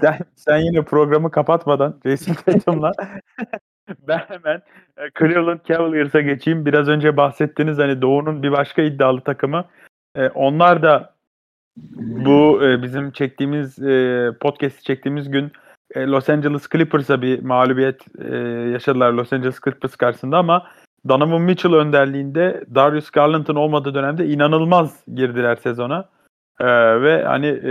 [0.00, 2.92] sen, sen yine programı kapatmadan Jason Tatum'la
[4.08, 4.62] ben hemen
[4.96, 6.66] e, Cleveland Cavaliers'a geçeyim.
[6.66, 9.64] Biraz önce bahsettiniz hani Doğu'nun bir başka iddialı takımı.
[10.14, 11.14] E, onlar da
[11.96, 15.52] bu e, bizim çektiğimiz e, podcast'i çektiğimiz gün
[15.94, 18.36] e, Los Angeles Clippers'a bir mağlubiyet e,
[18.72, 20.66] yaşadılar Los Angeles Clippers karşısında ama
[21.08, 26.08] Donovan Mitchell önderliğinde Darius Garland'ın olmadığı dönemde inanılmaz girdiler sezona.
[26.60, 27.70] Ee, ve hani e,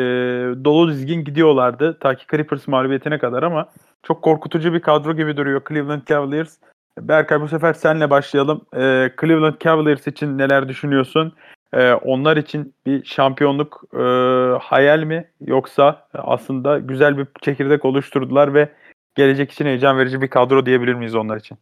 [0.66, 3.70] dolu dizgin gidiyorlardı ta ki Clippers mağlubiyetine kadar ama
[4.04, 6.58] çok korkutucu bir kadro gibi duruyor Cleveland Cavaliers.
[7.00, 8.62] Berkay bu sefer senle başlayalım.
[8.76, 11.34] Ee, Cleveland Cavaliers için neler düşünüyorsun?
[11.74, 13.98] Ee, onlar için bir şampiyonluk e,
[14.62, 18.70] hayal mi yoksa aslında güzel bir çekirdek oluşturdular ve
[19.16, 21.58] gelecek için heyecan verici bir kadro diyebilir miyiz onlar için?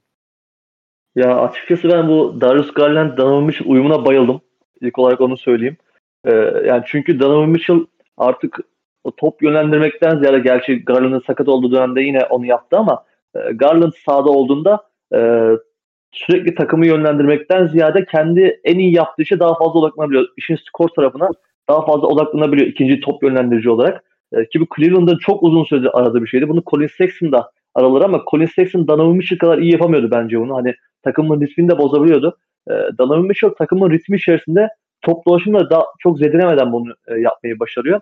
[1.15, 4.41] Ya açıkçası ben bu Darius Garland Mitchell uyumuna bayıldım.
[4.81, 5.77] İlk olarak onu söyleyeyim.
[6.25, 6.31] Ee,
[6.65, 7.85] yani çünkü Donovan Mitchell
[8.17, 8.59] artık
[9.17, 13.03] top yönlendirmekten ziyade gerçi Garland'ın sakat olduğu dönemde yine onu yaptı ama
[13.35, 14.83] e, Garland sahada olduğunda
[15.15, 15.49] e,
[16.11, 20.27] sürekli takımı yönlendirmekten ziyade kendi en iyi yaptığı işe daha fazla odaklanabiliyor.
[20.37, 21.29] İşin skor tarafına
[21.69, 24.03] daha fazla odaklanabiliyor ikinci top yönlendirici olarak.
[24.33, 26.49] E, ki bu Cleveland'ın çok uzun süredir aradığı bir şeydi.
[26.49, 30.55] Bunu Colin Sexton da araları ama Colin Sexton Donovan Mitchell kadar iyi yapamıyordu bence bunu.
[30.55, 32.37] Hani takımın ritmini de bozabiliyordu.
[32.69, 34.69] E, Donovan Mitchell takımın ritmi içerisinde
[35.05, 38.01] top dolaşımla daha çok zedelemeden bunu e, yapmayı başarıyor.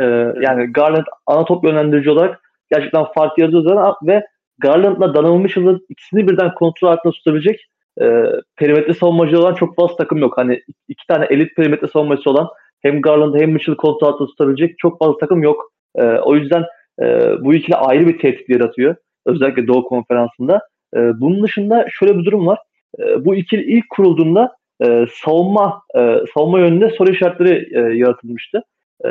[0.00, 0.04] E,
[0.42, 4.26] yani Garland ana top yönlendirici olarak gerçekten fark yaratıyor zaten ve
[4.58, 7.60] Garland'la Donovan Mitchell'ın ikisini birden kontrol altında tutabilecek
[8.00, 8.22] e,
[8.56, 10.36] perimetre savunmacı olan çok fazla takım yok.
[10.36, 12.48] Hani iki tane elit perimetre savunmacısı olan
[12.82, 15.72] hem Garland'ı hem Mitchell'ı kontrol altında tutabilecek çok fazla takım yok.
[15.96, 16.64] E, o yüzden
[17.02, 17.04] e,
[17.40, 18.96] bu ikili ayrı bir tehdit yaratıyor.
[19.26, 20.60] Özellikle Doğu Konferansı'nda.
[20.96, 22.58] E, bunun dışında şöyle bir durum var.
[22.98, 28.62] E, bu ikili ilk kurulduğunda e, savunma e, savunma yönünde soru işaretleri e, yaratılmıştı.
[29.04, 29.08] E,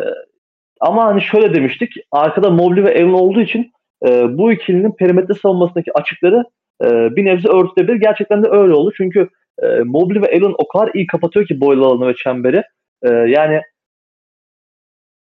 [0.80, 1.94] ama hani şöyle demiştik.
[2.12, 3.72] Arkada Mobley ve Allen olduğu için
[4.08, 6.44] e, bu ikilinin perimetre savunmasındaki açıkları
[6.84, 8.00] e, bir nebze örtülebilir.
[8.00, 8.92] Gerçekten de öyle oldu.
[8.98, 9.30] Çünkü
[9.64, 12.64] e, Mobley ve Allen o kadar iyi kapatıyor ki boylu alanı ve çemberi.
[13.04, 13.62] E, yani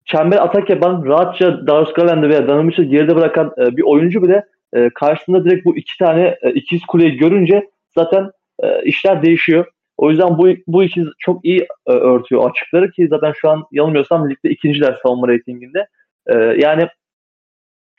[0.05, 4.90] çember atak yapan rahatça Darius Garland'ı veya Mitchell geride bırakan e, bir oyuncu bile e,
[4.94, 8.31] karşısında direkt bu iki tane e, ikiz kuleyi görünce zaten
[8.62, 9.66] e, işler değişiyor.
[10.00, 14.30] O yüzden bu bu ikiz çok iyi e, örtüyor açıkları ki zaten şu an yanılmıyorsam
[14.30, 15.86] ligde ikinciler savunma reytinginde.
[16.26, 16.88] E, yani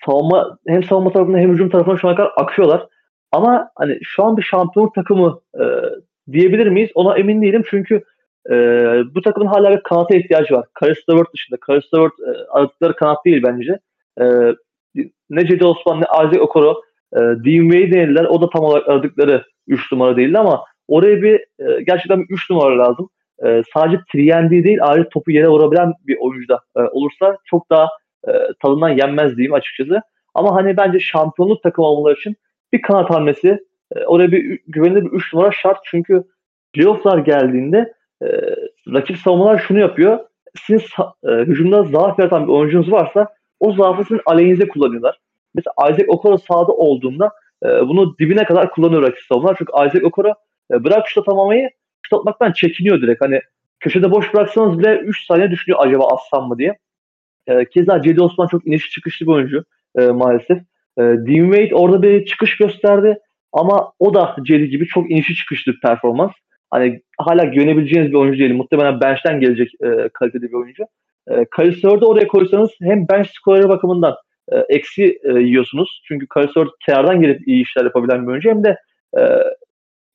[0.05, 2.87] savunma hem savunma tarafında hem hücum tarafında şu ana kadar akıyorlar.
[3.31, 5.63] Ama hani şu an bir şampiyonluk takımı e,
[6.31, 6.89] diyebilir miyiz?
[6.95, 8.03] Ona emin değilim çünkü
[8.49, 8.55] e,
[9.15, 10.65] bu takımın hala bir kanata ihtiyacı var.
[10.73, 11.57] Karis Levert dışında.
[11.59, 13.79] Karis Levert e, aradıkları kanat değil bence.
[14.21, 14.25] E,
[15.29, 16.81] ne Cedi Osman ne Isaac Okoro
[17.13, 18.23] e, Dean Wade denediler.
[18.23, 22.77] O da tam olarak aradıkları 3 numara değildi ama oraya bir e, gerçekten 3 numara
[22.77, 23.10] lazım.
[23.45, 24.13] E, sadece 3
[24.51, 27.88] değil ayrıca topu yere vurabilen bir oyuncu da e, olursa çok daha
[28.27, 30.01] e, tadından yenmez diyeyim açıkçası.
[30.34, 32.36] Ama hani bence şampiyonluk takımı olmaları için
[32.73, 33.60] bir kanat hamlesi
[33.95, 36.23] e, oraya bir güvenilir bir 3 numara şart çünkü
[36.73, 38.27] playofflar geldiğinde e,
[38.93, 40.19] rakip savunmalar şunu yapıyor.
[40.67, 40.86] Sizin
[41.23, 43.27] e, hücumda zaaf yaratan bir oyuncunuz varsa
[43.60, 45.19] o zaafı sizin aleyhinize kullanıyorlar.
[45.56, 47.32] Mesela Isaac Okoro sahada olduğunda
[47.65, 49.56] e, bunu dibine kadar kullanıyor rakip savunmalar.
[49.58, 50.34] Çünkü Isaac Okoro
[50.71, 51.69] e, bırak şut atamamayı
[52.01, 53.21] şut atmaktan çekiniyor direkt.
[53.21, 53.41] Hani
[53.79, 56.77] köşede boş bıraksanız bile 3 saniye düşünüyor acaba assam mı diye.
[57.47, 59.63] E, keza Cedi Osman çok iniş çıkışlı bir oyuncu
[59.97, 60.57] e, maalesef.
[60.97, 63.17] E, Dean Wade orada bir çıkış gösterdi
[63.53, 66.31] ama o da Cedi gibi çok inişi çıkışlı bir performans.
[66.71, 68.53] Hani hala güvenebileceğiniz bir oyuncu değil.
[68.53, 70.84] Muhtemelen bench'ten gelecek e, kalitede bir oyuncu.
[71.29, 74.15] E, Karisör'de oraya koysanız hem bench skoreri bakımından
[74.51, 76.01] e, eksi e, yiyorsunuz.
[76.07, 78.49] Çünkü Karisör kenardan gelip iyi işler yapabilen bir oyuncu.
[78.49, 78.77] Hem de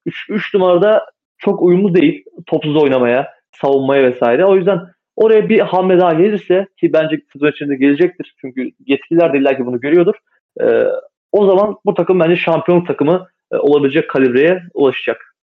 [0.06, 1.06] 3 e, numarada
[1.38, 2.24] çok uyumlu değil.
[2.46, 4.44] Topsuz oynamaya, savunmaya vesaire.
[4.44, 4.80] O yüzden
[5.16, 8.34] oraya bir hamle daha gelirse ki bence sezon içinde gelecektir.
[8.40, 10.14] Çünkü yetkililer de illaki bunu görüyordur.
[10.60, 10.84] E,
[11.32, 15.36] o zaman bu takım bence şampiyonluk takımı e, olabilecek kalibreye ulaşacak.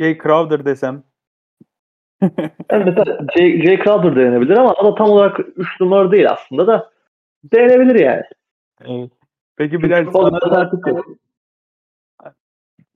[0.00, 1.02] Jay Crowder desem.
[2.70, 6.66] yani mesela Jay, Jay Crowder denenebilir ama o da tam olarak 3 numara değil aslında
[6.66, 6.90] da
[7.44, 8.22] denenebilir yani.
[8.84, 9.10] Evet.
[9.56, 10.70] Peki Bilal sana da,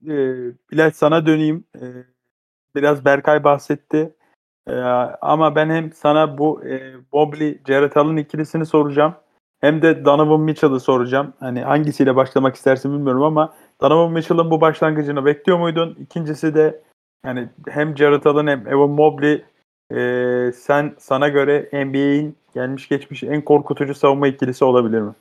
[0.07, 0.15] e,
[0.71, 1.63] Bilal sana döneyim.
[1.75, 1.85] E,
[2.75, 4.15] biraz Berkay bahsetti.
[4.67, 4.73] E,
[5.21, 9.15] ama ben hem sana bu e, Mobley, Jared Allen ikilisini soracağım.
[9.61, 11.33] Hem de Donovan Mitchell'ı soracağım.
[11.39, 15.97] Hani hangisiyle başlamak istersin bilmiyorum ama Donovan Mitchell'ın bu başlangıcını bekliyor muydun?
[15.99, 16.81] İkincisi de
[17.25, 19.45] yani hem Jared Allen hem Evan Mobley
[19.95, 25.11] Ee, sen sana göre NBA'in gelmiş geçmiş en korkutucu savunma ikilisi olabilir mi?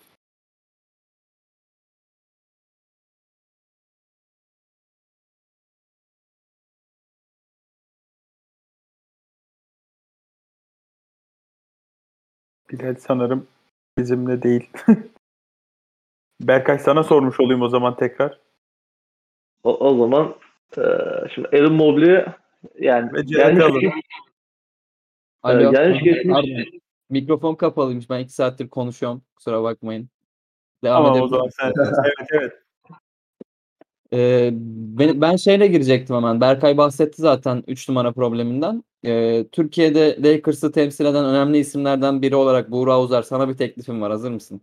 [12.71, 13.47] Bilal sanırım
[13.99, 14.71] bizimle değil.
[16.41, 18.41] Berkay sana sormuş olayım o zaman tekrar.
[19.65, 20.35] O, o zaman
[20.77, 20.83] e,
[21.35, 22.25] şimdi Evan Mobley
[22.79, 23.65] yani gelmiş,
[25.43, 25.71] Alo.
[25.71, 26.81] gelmiş geçmiş- Pardon.
[27.11, 28.11] Mikrofon kapalıymış.
[28.11, 29.23] Ben iki saattir konuşuyorum.
[29.37, 30.09] Kusura bakmayın.
[30.85, 31.73] Devam Tamam o zaman sen.
[32.05, 32.53] evet evet.
[34.13, 34.51] Ee,
[34.99, 36.41] ben, ben şeyle girecektim hemen.
[36.41, 38.85] Berkay bahsetti zaten 3 numara probleminden.
[39.05, 44.11] Ee, Türkiye'de Lakers'ı temsil eden önemli isimlerden biri olarak Buğra Uzar sana bir teklifim var.
[44.11, 44.61] Hazır mısın?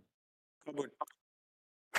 [0.64, 0.84] Kabul.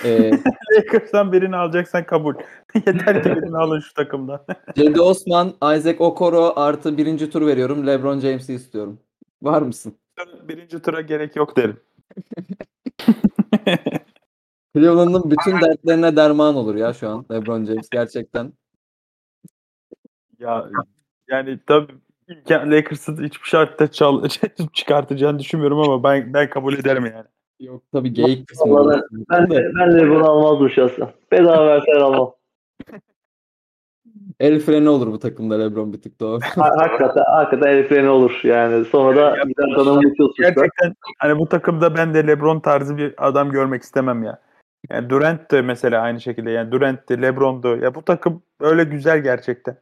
[0.04, 0.30] Ee,
[0.76, 2.34] Lakers'tan birini alacaksan kabul.
[2.74, 4.44] Yeter ki birini alın şu takımdan.
[4.76, 7.86] Cedi Osman, Isaac Okoro artı birinci tur veriyorum.
[7.86, 9.00] LeBron James'i istiyorum.
[9.42, 9.98] Var mısın?
[10.42, 11.80] Birinci tura gerek yok derim.
[14.76, 18.52] Cleveland'ın bütün dertlerine derman olur ya şu an LeBron James gerçekten.
[20.38, 20.70] Ya
[21.28, 21.92] yani tabii
[22.30, 24.28] imkan Lakers'ı hiçbir şartta çal
[24.72, 27.26] çıkartacağını düşünmüyorum ama ben ben kabul ederim yani.
[27.60, 28.74] Yok tabii geyik kısmı.
[28.74, 31.08] Vallahi ben de, ben de bunu almazdım şahsen.
[31.32, 32.34] Bedava verseler almam.
[34.40, 36.40] El freni olur bu takımda LeBron bir tık doğru.
[36.56, 38.84] Ha- hakikaten, hakikaten el freni olur yani.
[38.84, 40.34] Sonra da gider tanımı uçuyorsun.
[40.38, 44.40] Gerçekten hani bu takımda ben de LeBron tarzı bir adam görmek istemem ya.
[44.90, 47.76] Yani Durant de mesela aynı şekilde yani Durant de LeBron'du.
[47.76, 49.76] Ya bu takım öyle güzel gerçekten.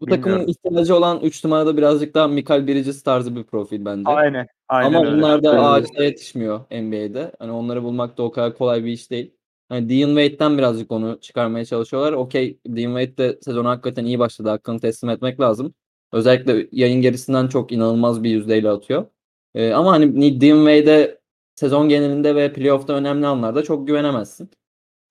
[0.00, 4.02] Bu takımın ihtiyacı olan 3 numarada birazcık daha Michael Bridges tarzı bir profil bence.
[4.10, 4.46] Aynen.
[4.68, 5.16] Aynen Ama öyle.
[5.16, 7.32] onlar da ağaçta yetişmiyor NBA'de.
[7.38, 9.34] Hani onları bulmak da o kadar kolay bir iş değil.
[9.68, 12.12] Hani Dean Wade'den birazcık onu çıkarmaya çalışıyorlar.
[12.12, 14.48] Okey Dean Wade de sezonu hakikaten iyi başladı.
[14.48, 15.74] Hakkını teslim etmek lazım.
[16.12, 19.06] Özellikle yayın gerisinden çok inanılmaz bir yüzdeyle atıyor.
[19.54, 21.18] Ee, ama hani Dean Wade'e
[21.54, 24.50] sezon genelinde ve playoff'ta önemli anlarda çok güvenemezsin.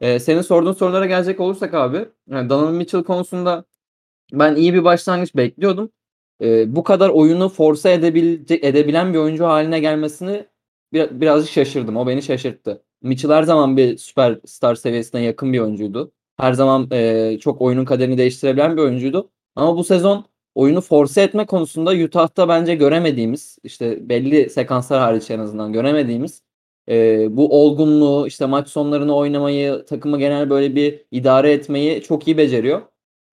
[0.02, 3.66] Ee, senin sorduğun sorulara gelecek olursak abi, yani Donovan Mitchell konusunda
[4.34, 5.92] ben iyi bir başlangıç bekliyordum.
[6.42, 10.46] Ee, bu kadar oyunu force edebilecek, edebilen bir oyuncu haline gelmesini
[10.94, 11.98] bir, birazcık şaşırdım.
[11.98, 12.84] O beni şaşırttı.
[13.02, 16.12] Mitchell her zaman bir süperstar seviyesine yakın bir oyuncuydu.
[16.38, 19.30] Her zaman e, çok oyunun kaderini değiştirebilen bir oyuncuydu.
[19.56, 25.40] Ama bu sezon oyunu force etme konusunda Utah'ta bence göremediğimiz, işte belli sekanslar hariç en
[25.40, 26.42] azından göremediğimiz
[26.90, 32.38] e, bu olgunluğu, işte maç sonlarını oynamayı, takımı genel böyle bir idare etmeyi çok iyi
[32.38, 32.82] beceriyor.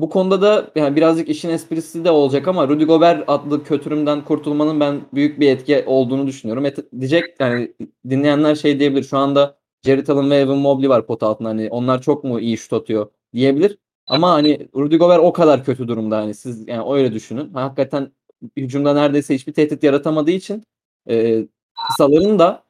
[0.00, 4.80] Bu konuda da yani birazcık işin esprisi de olacak ama Rudy Gobert adlı kötürümden kurtulmanın
[4.80, 6.66] ben büyük bir etki olduğunu düşünüyorum.
[6.66, 7.74] Et, diyecek yani
[8.11, 9.02] dinleyenler şey diyebilir.
[9.04, 11.48] Şu anda Jared Allen ve Evan Mobley var pot altında.
[11.48, 13.78] Hani onlar çok mu iyi şut atıyor diyebilir.
[14.07, 17.54] Ama hani Rudy Gobert o kadar kötü durumda hani siz yani öyle düşünün.
[17.54, 18.12] Hakikaten
[18.57, 20.64] hücumda neredeyse hiçbir tehdit yaratamadığı için
[21.11, 21.46] e,
[21.88, 22.64] kısaların da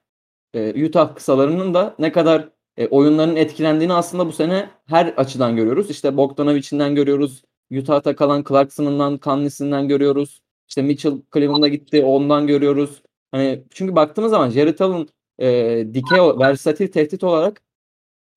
[0.55, 5.91] e, Utah kısalarının da ne kadar e, oyunların etkilendiğini aslında bu sene her açıdan görüyoruz.
[5.91, 7.45] İşte Bogdanovic'inden görüyoruz.
[7.73, 10.41] Utah'ta kalan Clarkson'ından, Conley'sinden görüyoruz.
[10.69, 13.03] İşte Mitchell Cleveland'a gitti ondan görüyoruz.
[13.33, 15.09] Hani çünkü baktığımız zaman Jared Allen
[15.39, 17.63] e, dikey, versatil tehdit olarak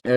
[0.05, 0.13] e,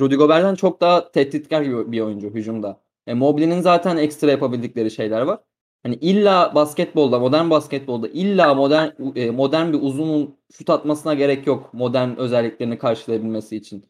[0.00, 2.80] Rudy Gobert'ten çok daha tehditkar bir oyuncu hücumda.
[3.06, 5.38] E, Mobley'nin zaten ekstra yapabildikleri şeyler var.
[5.82, 11.74] Hani illa basketbolda, modern basketbolda illa modern e, modern bir uzunun şut atmasına gerek yok
[11.74, 13.84] modern özelliklerini karşılayabilmesi için.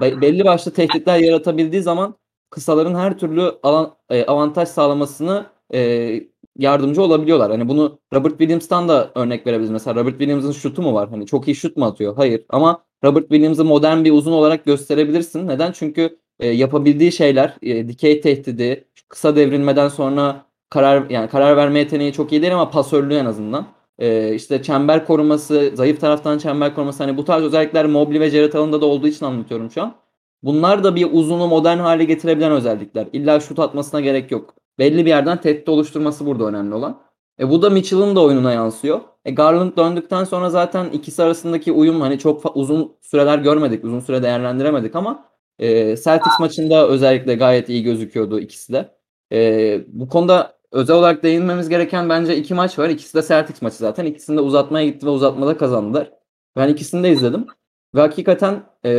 [0.00, 2.14] Be- belli başlı tehditler yaratabildiği zaman
[2.50, 6.20] kısaların her türlü alan, e, avantaj sağlamasını e,
[6.58, 7.50] yardımcı olabiliyorlar.
[7.50, 9.70] Hani bunu Robert Williams'tan da örnek verebiliriz.
[9.70, 11.08] Mesela Robert Williams'ın şutu mu var?
[11.10, 12.16] Hani çok iyi şut mu atıyor?
[12.16, 12.44] Hayır.
[12.48, 15.48] Ama Robert Williams'ı modern bir uzun olarak gösterebilirsin.
[15.48, 15.72] Neden?
[15.72, 22.12] Çünkü e, yapabildiği şeyler, e, dikey tehdidi, kısa devrilmeden sonra karar yani karar verme yeteneği
[22.12, 23.66] çok iyi değil ama pasörlüğü en azından.
[23.98, 28.52] Ee, işte çember koruması, zayıf taraftan çember koruması hani bu tarz özellikler Mobley ve Jared
[28.52, 29.94] Allen'da da olduğu için anlatıyorum şu an.
[30.42, 33.06] Bunlar da bir uzunu modern hale getirebilen özellikler.
[33.12, 34.54] İlla şut atmasına gerek yok.
[34.78, 37.00] Belli bir yerden tehdit oluşturması burada önemli olan.
[37.40, 39.00] E bu da Mitchell'ın da oyununa yansıyor.
[39.24, 44.22] E Garland döndükten sonra zaten ikisi arasındaki uyum hani çok uzun süreler görmedik, uzun süre
[44.22, 48.94] değerlendiremedik ama e, Celtics maçında özellikle gayet iyi gözüküyordu ikisi de.
[49.32, 52.88] E, bu konuda özel olarak değinmemiz gereken bence iki maç var.
[52.88, 54.04] İkisi de Celtics maçı zaten.
[54.04, 56.10] İkisinde uzatmaya gitti ve uzatmada kazandılar.
[56.56, 57.46] Ben ikisini de izledim.
[57.94, 58.90] Ve hakikaten e,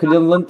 [0.00, 0.48] Cleveland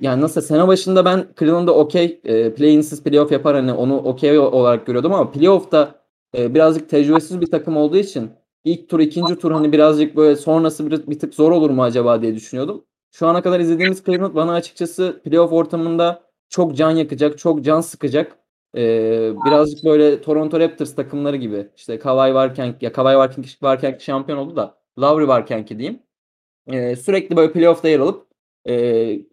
[0.00, 4.86] yani nasıl sene başında ben Cleveland'da okey e, play-in'siz playoff yapar hani onu okey olarak
[4.86, 5.94] görüyordum ama playoff'ta
[6.36, 8.30] e, birazcık tecrübesiz bir takım olduğu için
[8.64, 12.22] ilk tur ikinci tur hani birazcık böyle sonrası bir, bir tık zor olur mu acaba
[12.22, 12.84] diye düşünüyordum.
[13.12, 18.39] Şu ana kadar izlediğimiz Cleveland bana açıkçası playoff ortamında çok can yakacak, çok can sıkacak
[18.76, 21.68] Ee, birazcık böyle Toronto Raptors takımları gibi.
[21.76, 26.02] İşte Kawhi varken ya Kawhi varken varken şampiyon oldu da Lowry varken ki diyeyim.
[26.72, 28.26] Ee, sürekli böyle playoff'ta yer alıp
[28.68, 28.72] e,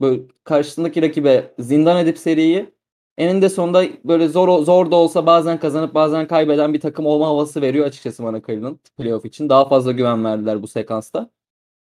[0.02, 2.74] böyle karşısındaki rakibe zindan edip seriyi
[3.18, 7.62] eninde sonunda böyle zor zor da olsa bazen kazanıp bazen kaybeden bir takım olma havası
[7.62, 9.50] veriyor açıkçası bana Cleveland playoff için.
[9.50, 11.30] Daha fazla güven verdiler bu sekansta.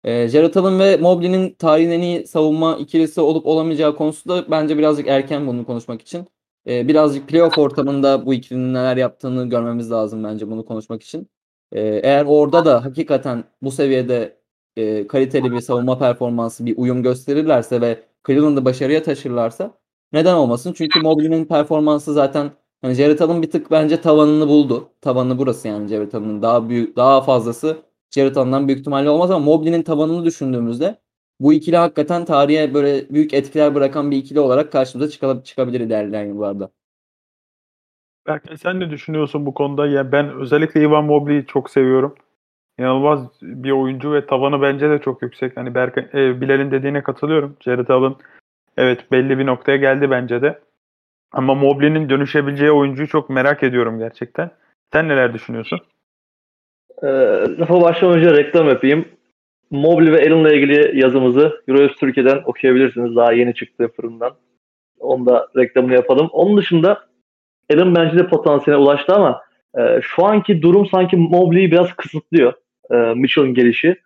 [0.05, 5.09] E, Jared Allen ve Mobley'nin tarihin en iyi savunma ikilisi olup olamayacağı konusunda bence birazcık
[5.09, 6.29] erken bunu konuşmak için.
[6.67, 11.31] E, birazcık playoff ortamında bu ikilinin neler yaptığını görmemiz lazım bence bunu konuşmak için.
[11.73, 14.41] E, eğer orada da hakikaten bu seviyede
[14.77, 19.79] e, kaliteli bir savunma performansı, bir uyum gösterirlerse ve Cleveland'ı başarıya taşırlarsa
[20.13, 20.73] neden olmasın?
[20.77, 22.51] Çünkü Mobley'nin performansı zaten
[22.83, 24.89] hani Jared Allen bir tık bence tavanını buldu.
[25.01, 27.77] Tavanı burası yani Jared Allen'ın daha büyük daha fazlası
[28.11, 31.01] Jared Allen'dan büyük ihtimalle olmaz ama Mobley'nin tavanını düşündüğümüzde
[31.41, 36.25] bu ikili hakikaten tarihe böyle büyük etkiler bırakan bir ikili olarak karşımıza çıkabilir, çıkabilir ilerleyen
[36.25, 36.71] yıllarda.
[38.27, 39.87] Berkay sen ne düşünüyorsun bu konuda?
[39.87, 42.15] Ya ben özellikle Ivan Mobley'i çok seviyorum.
[42.79, 45.57] İnanılmaz bir oyuncu ve tavanı bence de çok yüksek.
[45.57, 47.57] Hani Berkay, e, Bilal'in dediğine katılıyorum.
[47.61, 48.15] Jared Allen
[48.77, 50.59] evet belli bir noktaya geldi bence de.
[51.33, 54.51] Ama Mobley'nin dönüşebileceği oyuncuyu çok merak ediyorum gerçekten.
[54.93, 55.81] Sen neler düşünüyorsun?
[57.03, 57.07] Ee,
[57.59, 59.09] lafa başlamadan önce reklam yapayım.
[59.71, 63.17] Mobley ve Allen'la ilgili yazımızı Euronews Türkiye'den okuyabilirsiniz.
[63.17, 64.33] Daha yeni çıktı fırından.
[65.01, 66.29] Onu da reklamını yapalım.
[66.33, 67.11] Onun dışında
[67.73, 69.43] Allen bence de potansiyeline ulaştı ama
[69.79, 72.53] e, şu anki durum sanki Mobley'i biraz kısıtlıyor.
[72.91, 73.97] E, Mitchell'ın gelişi.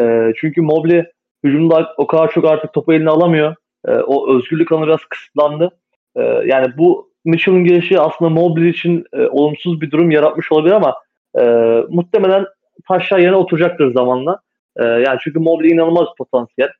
[0.00, 1.04] E, çünkü Mobley
[1.44, 3.54] hücumda o kadar çok artık topu eline alamıyor.
[3.86, 5.70] E, o özgürlük alanı biraz kısıtlandı.
[6.16, 10.94] E, yani bu Mitchell'ın gelişi aslında Mobley için e, olumsuz bir durum yaratmış olabilir ama
[11.40, 11.42] e,
[11.88, 12.46] muhtemelen
[12.88, 14.40] taşlar yerine oturacaktır zamanla.
[14.78, 16.70] E, yani çünkü Mobley inanılmaz potansiyel.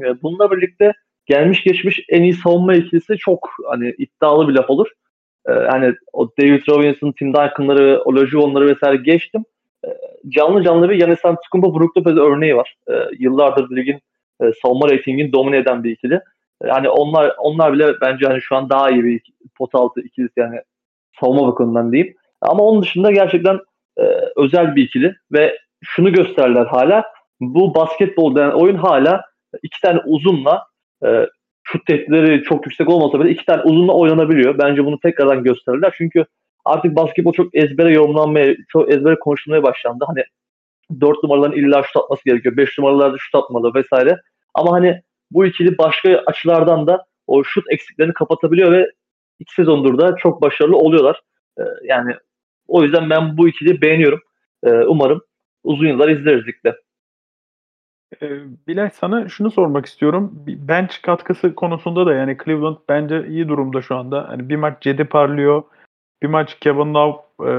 [0.00, 0.92] E, bununla birlikte
[1.26, 4.88] gelmiş geçmiş en iyi savunma ikilisi çok hani iddialı bir laf olur.
[5.48, 9.44] E, hani o David Robinson, Tim Duncan'ları, Olajuwon'ları vesaire geçtim.
[10.28, 12.76] Canlı canlı bir Giannis Antetokounmpo Brook Lopez örneği var.
[13.18, 14.00] Yıllardır ligin
[14.42, 16.20] e, savunma reytingini domine eden bir ikili.
[16.64, 19.20] Yani onlar onlar bile bence hani şu an daha iyi bir
[19.58, 20.60] pot altı ikilisi yani
[21.20, 22.14] savunma bakımından diyeyim.
[22.40, 23.58] Ama onun dışında gerçekten
[23.98, 24.02] e,
[24.36, 27.04] özel bir ikili ve şunu gösterdiler hala
[27.40, 29.22] bu basketbol denen oyun hala
[29.62, 30.62] iki tane uzunla
[31.04, 31.26] e,
[31.62, 34.58] şut tehditleri çok yüksek olmasa bile iki tane uzunla oynanabiliyor.
[34.58, 35.94] Bence bunu tekrardan gösterdiler.
[35.98, 36.24] Çünkü
[36.64, 40.04] artık basketbol çok ezbere yorumlanmaya, çok ezbere konuşulmaya başlandı.
[40.06, 40.24] Hani
[41.00, 42.56] dört numaraların illa şut atması gerekiyor.
[42.56, 44.16] Beş numaralarda şut atmalı vesaire.
[44.54, 48.90] Ama hani bu ikili başka açılardan da o şut eksiklerini kapatabiliyor ve
[49.38, 51.20] iki sezondur da çok başarılı oluyorlar.
[51.58, 52.14] Ee, yani
[52.68, 54.20] o yüzden ben bu ikili beğeniyorum.
[54.64, 55.20] Ee, umarım
[55.64, 56.76] uzun yıllar izleriz ligde.
[58.22, 60.44] Ee, Bilal sana şunu sormak istiyorum.
[60.46, 64.28] Bench katkısı konusunda da yani Cleveland bence iyi durumda şu anda.
[64.28, 65.62] Hani bir maç Cedi parlıyor.
[66.22, 67.18] Bir maç Kevin Love
[67.50, 67.52] e,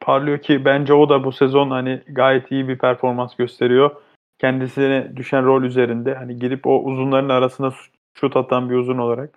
[0.00, 3.90] parlıyor ki bence o da bu sezon hani gayet iyi bir performans gösteriyor.
[4.38, 7.72] Kendisine düşen rol üzerinde hani girip o uzunların arasına
[8.14, 9.34] şut atan bir uzun olarak.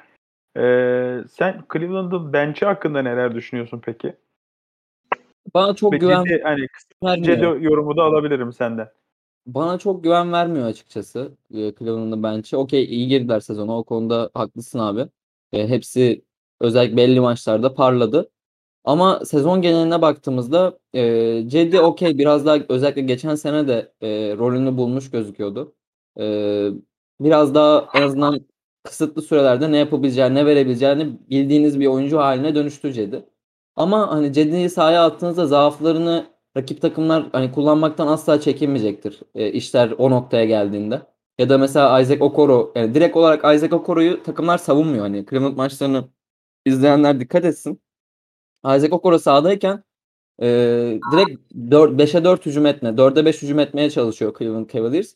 [0.57, 4.13] Ee, sen Cleveland'ın bench'i hakkında neler düşünüyorsun peki?
[5.53, 6.67] Bana çok Ve güven Cedi, hani.
[7.23, 8.89] Cedi yorumu da alabilirim senden.
[9.45, 12.57] Bana çok güven vermiyor açıkçası e, Cleveland'ın bench'i.
[12.57, 13.77] Okey iyi girdiler sezona.
[13.77, 15.07] O konuda haklısın abi.
[15.53, 16.25] E, hepsi
[16.59, 18.29] özellikle belli maçlarda parladı.
[18.83, 24.77] Ama sezon geneline baktığımızda e, Cedi okey biraz daha özellikle geçen sene de e, rolünü
[24.77, 25.75] bulmuş gözüküyordu.
[26.19, 26.69] E,
[27.21, 28.41] biraz daha en azından
[28.83, 33.25] kısıtlı sürelerde ne yapabileceğini, ne verebileceğini bildiğiniz bir oyuncu haline dönüştü Cedi.
[33.75, 36.27] Ama hani Cedi'yi sahaya attığınızda zaaflarını
[36.57, 39.19] rakip takımlar hani kullanmaktan asla çekinmeyecektir.
[39.35, 41.01] E, işler o noktaya geldiğinde.
[41.39, 45.03] Ya da mesela Isaac Okoro yani direkt olarak Isaac Okoro'yu takımlar savunmuyor.
[45.03, 46.09] Hani Cleveland maçlarını
[46.65, 47.81] izleyenler dikkat etsin.
[48.65, 49.83] Isaac Okoro sahadayken
[50.41, 50.47] e,
[51.11, 55.15] direkt 4, 5'e 4 hücum etme, 4'e 5 hücum etmeye çalışıyor Cleveland Cavaliers.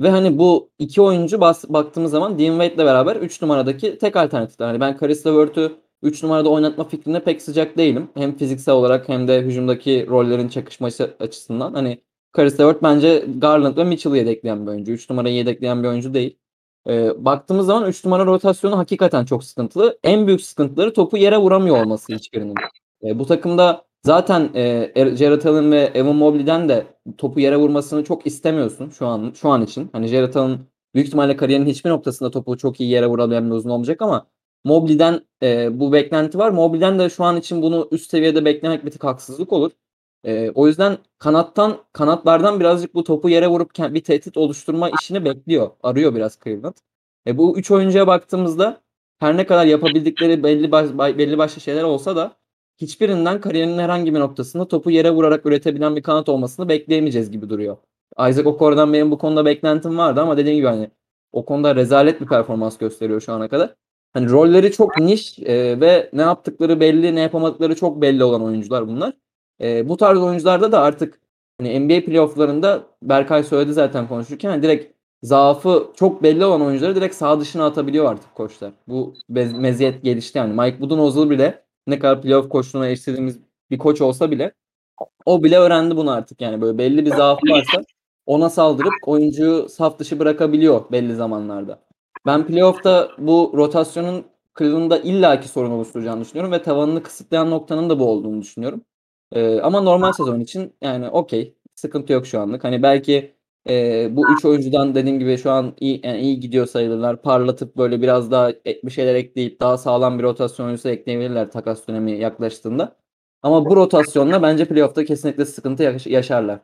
[0.00, 4.66] Ve hani bu iki oyuncu bas, baktığımız zaman Dean Wade'le beraber 3 numaradaki tek alternatifler.
[4.66, 5.72] Hani ben Caris LeVert'ü
[6.02, 8.08] 3 numarada oynatma fikrine pek sıcak değilim.
[8.14, 11.74] Hem fiziksel olarak hem de hücumdaki rollerin çakışması açısından.
[11.74, 11.98] Hani
[12.36, 14.92] Caris LeVert bence Garland ve Mitchell'ı yedekleyen bir oyuncu.
[14.92, 16.38] 3 numarayı yedekleyen bir oyuncu değil.
[16.88, 19.98] Ee, baktığımız zaman 3 numara rotasyonu hakikaten çok sıkıntılı.
[20.04, 22.54] En büyük sıkıntıları topu yere vuramıyor olması hiçbirinin.
[23.04, 26.86] Ee, bu takımda zaten e, Jared Allen ve Evan Mobley'den de
[27.18, 29.90] topu yere vurmasını çok istemiyorsun şu an şu an için.
[29.92, 30.58] Hani Jared Allen
[30.94, 34.26] büyük ihtimalle kariyerinin hiçbir noktasında topu çok iyi yere vurabilen bir uzun olmayacak ama
[34.64, 36.50] Mobley'den e, bu beklenti var.
[36.50, 39.70] Mobley'den de şu an için bunu üst seviyede beklemek bir tık haksızlık olur.
[40.24, 45.70] E, o yüzden kanattan kanatlardan birazcık bu topu yere vurup bir tehdit oluşturma işini bekliyor.
[45.82, 46.74] Arıyor biraz Cleveland.
[47.26, 48.80] E, bu üç oyuncuya baktığımızda
[49.18, 52.36] her ne kadar yapabildikleri belli baş, belli başlı şeyler olsa da
[52.78, 57.76] hiçbirinden kariyerinin herhangi bir noktasında topu yere vurarak üretebilen bir kanat olmasını bekleyemeyeceğiz gibi duruyor.
[58.18, 60.90] Isaac Okor'dan benim bu konuda beklentim vardı ama dediğim gibi hani
[61.32, 63.74] o konuda rezalet bir performans gösteriyor şu ana kadar.
[64.12, 68.88] Hani rolleri çok niş e, ve ne yaptıkları belli, ne yapamadıkları çok belli olan oyuncular
[68.88, 69.12] bunlar.
[69.60, 71.20] E, bu tarz oyuncularda da artık
[71.60, 77.14] hani NBA playofflarında Berkay söyledi zaten konuşurken hani direkt zaafı çok belli olan oyuncuları direkt
[77.14, 78.72] sağ dışına atabiliyor artık koçlar.
[78.88, 80.60] Bu meziyet gelişti yani.
[80.60, 83.38] Mike Budenholzer bile ne kadar playoff koçluğuna eleştirdiğimiz
[83.70, 84.52] bir koç olsa bile
[85.26, 87.84] o bile öğrendi bunu artık yani böyle belli bir zaafı varsa
[88.26, 91.82] ona saldırıp oyuncuyu saf dışı bırakabiliyor belli zamanlarda.
[92.26, 94.24] Ben playoff'ta bu rotasyonun
[94.58, 98.84] Cleveland'da illaki sorun oluşturacağını düşünüyorum ve tavanını kısıtlayan noktanın da bu olduğunu düşünüyorum.
[99.32, 102.64] Ee, ama normal sezon için yani okey sıkıntı yok şu anlık.
[102.64, 103.34] Hani belki
[103.68, 107.22] e, bu üç oyuncudan dediğim gibi şu an iyi, yani iyi gidiyor sayılırlar.
[107.22, 108.52] Parlatıp böyle biraz daha
[108.84, 112.96] bir şeyler ekleyip daha sağlam bir rotasyon oyuncusu ekleyebilirler takas dönemi yaklaştığında.
[113.42, 116.60] Ama bu rotasyonla bence playoff'ta kesinlikle sıkıntı yaşarlar.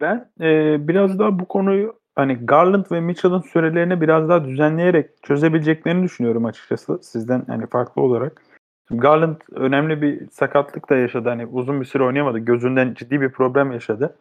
[0.00, 6.04] Ben e, biraz daha bu konuyu hani Garland ve Mitchell'ın sürelerini biraz daha düzenleyerek çözebileceklerini
[6.04, 8.42] düşünüyorum açıkçası sizden hani farklı olarak.
[8.88, 11.28] Şimdi Garland önemli bir sakatlık da yaşadı.
[11.28, 12.38] Hani uzun bir süre oynayamadı.
[12.38, 14.16] Gözünden ciddi bir problem yaşadı.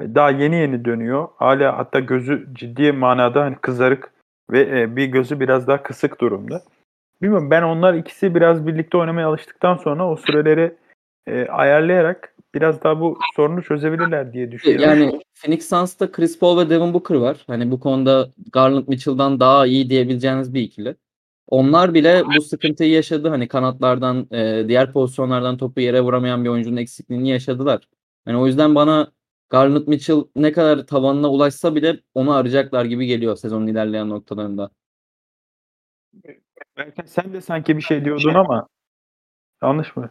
[0.00, 1.28] E, daha yeni yeni dönüyor.
[1.36, 4.12] Hala hatta gözü ciddi manada hani kızarık
[4.50, 6.62] ve e, bir gözü biraz daha kısık durumda.
[7.22, 10.74] Bilmiyorum ben onlar ikisi biraz birlikte oynamaya alıştıktan sonra o süreleri
[11.26, 14.84] e, ayarlayarak biraz daha bu sorunu çözebilirler diye düşünüyorum.
[14.84, 17.44] Yani Phoenix Suns'ta Chris Paul ve Devin Booker var.
[17.46, 20.96] Hani bu konuda Garland Mitchell'dan daha iyi diyebileceğiniz bir ikili.
[21.46, 23.28] Onlar bile bu sıkıntıyı yaşadı.
[23.28, 27.88] Hani kanatlardan, e, diğer pozisyonlardan topu yere vuramayan bir oyuncunun eksikliğini yaşadılar.
[28.26, 29.12] Yani o yüzden bana
[29.50, 34.70] Garland Mitchell ne kadar tavanına ulaşsa bile onu arayacaklar gibi geliyor sezonun ilerleyen noktalarında.
[36.76, 38.68] Belki sen de sanki bir şey diyordun ama
[39.62, 40.10] yanlış mı?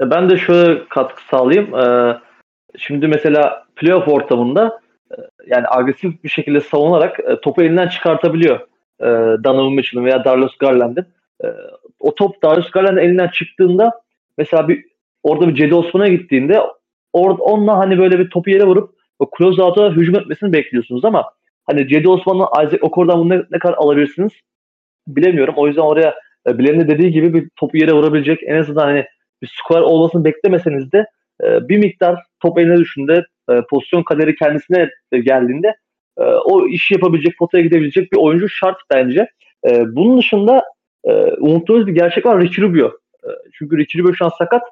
[0.00, 1.74] Ben de şöyle katkı sağlayayım.
[1.74, 2.16] E,
[2.78, 4.80] şimdi mesela playoff ortamında
[5.10, 8.60] e, yani agresif bir şekilde savunarak topu elinden çıkartabiliyor
[9.44, 11.06] Donovan Mitchell'ın veya Darius Garland'ın.
[12.00, 14.00] O top Darius Garland'ın elinden çıktığında
[14.38, 14.84] mesela bir
[15.22, 16.60] orada bir Cedi Osman'a gittiğinde
[17.12, 21.24] orada onunla hani böyle bir topu yere vurup o close hücum etmesini bekliyorsunuz ama
[21.66, 24.32] hani Cedi Osman'la Isaac Okor'dan bunu ne, ne kadar alabilirsiniz
[25.08, 25.54] bilemiyorum.
[25.56, 26.14] O yüzden oraya
[26.46, 29.06] Bilal'in de dediği gibi bir topu yere vurabilecek en azından hani
[29.42, 31.06] bir skor olmasını beklemeseniz de
[31.44, 35.76] e, bir miktar top eline düşünde e, pozisyon kaderi kendisine geldiğinde
[36.18, 39.28] e, o işi yapabilecek, potaya gidebilecek bir oyuncu şart bence.
[39.68, 40.64] E, bunun dışında
[41.04, 42.86] e, unuttuğumuz bir gerçek var Ricky Rubio.
[43.24, 44.62] E, çünkü Ricky Rubio şu an sakat.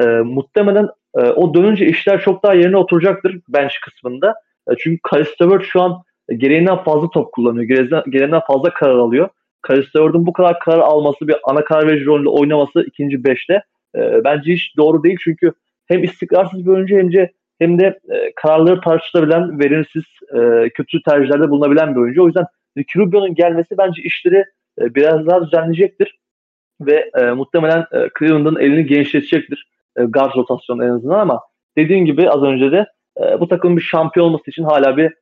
[0.00, 4.34] E, muhtemelen e, o dönünce işler çok daha yerine oturacaktır bench kısmında.
[4.70, 6.02] E, çünkü Karis Levert şu an
[6.36, 7.64] gereğinden fazla top kullanıyor.
[8.10, 9.28] Gereğinden, fazla karar alıyor.
[9.62, 13.62] Karis Levert'ın bu kadar karar alması, bir ana karar verici rolünde oynaması ikinci beşte
[13.96, 15.16] e, bence hiç doğru değil.
[15.24, 15.52] Çünkü
[15.86, 21.50] hem istikrarsız bir oyuncu hem de hem de e, kararları tartışılabilen, verimsiz, e, kötü tercihlerde
[21.50, 22.22] bulunabilen bir oyuncu.
[22.22, 22.46] O yüzden
[22.78, 24.44] Ricky Rubio'nun gelmesi bence işleri
[24.80, 26.18] e, biraz daha düzenleyecektir.
[26.80, 29.66] Ve muhtemelen e, Cleveland'ın elini genişletecektir.
[29.96, 30.02] E,
[30.36, 31.40] rotasyonu en azından ama
[31.78, 32.86] dediğim gibi az önce de
[33.40, 35.12] bu takımın bir şampiyon olması için hala bir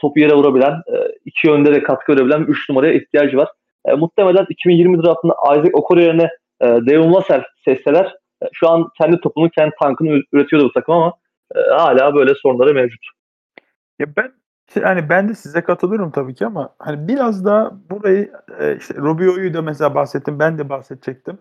[0.00, 0.82] topu yere vurabilen,
[1.24, 3.48] iki yönde de katkı verebilen 3 numaraya ihtiyacı var.
[3.96, 9.50] Muhtemelen 2020 draftında Isaac Okoro yerine e, Devin Vassell seçseler e, şu an kendi topunu,
[9.50, 11.12] kendi tankını üretiyordu bu takım ama
[11.54, 13.06] e, hala böyle sorunları mevcut.
[13.98, 14.32] Ya ben
[14.74, 19.54] yani ben de size katılıyorum tabii ki ama hani biraz daha burayı e, işte Rubio'yu
[19.54, 20.38] da mesela bahsettim.
[20.38, 21.38] Ben de bahsedecektim.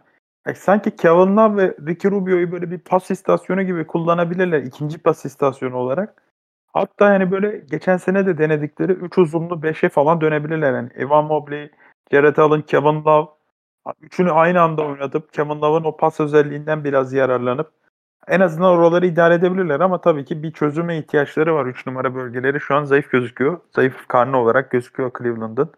[0.48, 4.62] Yani sanki Kevin Love ve Ricky Rubio'yu böyle bir pas istasyonu gibi kullanabilirler.
[4.62, 6.22] ikinci pas istasyonu olarak.
[6.74, 10.74] Hatta yani böyle geçen sene de denedikleri 3 uzunlu 5'e falan dönebilirler.
[10.74, 11.72] Yani Evan Mobley,
[12.12, 13.28] Jared Allen, Kevin Love
[14.02, 17.72] üçünü aynı anda oynatıp Kevin Love'ın o pas özelliğinden biraz yararlanıp
[18.28, 21.66] en azından oraları idare edebilirler ama tabii ki bir çözüme ihtiyaçları var.
[21.66, 23.60] 3 numara bölgeleri şu an zayıf gözüküyor.
[23.76, 25.72] Zayıf karnı olarak gözüküyor Cleveland'ın.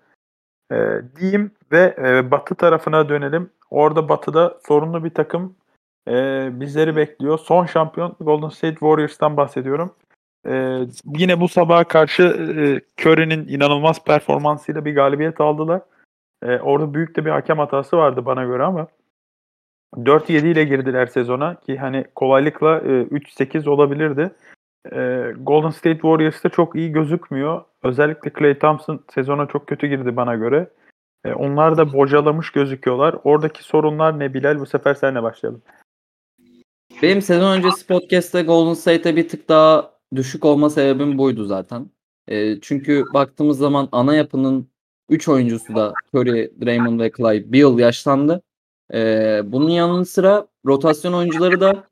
[0.71, 3.49] Ee, diyeyim ve e, batı tarafına dönelim.
[3.69, 5.55] Orada batıda sorunlu bir takım
[6.07, 7.37] e, bizleri bekliyor.
[7.37, 9.93] Son şampiyon Golden State Warriors'tan bahsediyorum.
[10.47, 15.81] E, yine bu sabaha karşı e, Curry'nin inanılmaz performansıyla bir galibiyet aldılar.
[16.43, 18.87] E, orada büyük de bir hakem hatası vardı bana göre ama
[19.95, 24.31] 4-7 ile girdiler sezona ki hani kolaylıkla e, 3-8 olabilirdi.
[24.91, 27.63] E, Golden State Warriors'ta çok iyi gözükmüyor.
[27.83, 30.69] Özellikle Klay Thompson sezona çok kötü girdi bana göre.
[31.25, 33.15] E, onlar da bocalamış gözüküyorlar.
[33.23, 34.59] Oradaki sorunlar ne Bilal?
[34.59, 35.61] Bu sefer senle başlayalım.
[37.01, 41.89] Benim sezon öncesi podcast'te Golden State'e bir tık daha düşük olma sebebim buydu zaten.
[42.27, 44.69] E, çünkü baktığımız zaman ana yapının
[45.09, 48.41] 3 oyuncusu da Curry, Draymond ve Clay bir yıl yaşlandı.
[48.93, 51.87] Ee, bunun yanı sıra rotasyon oyuncuları da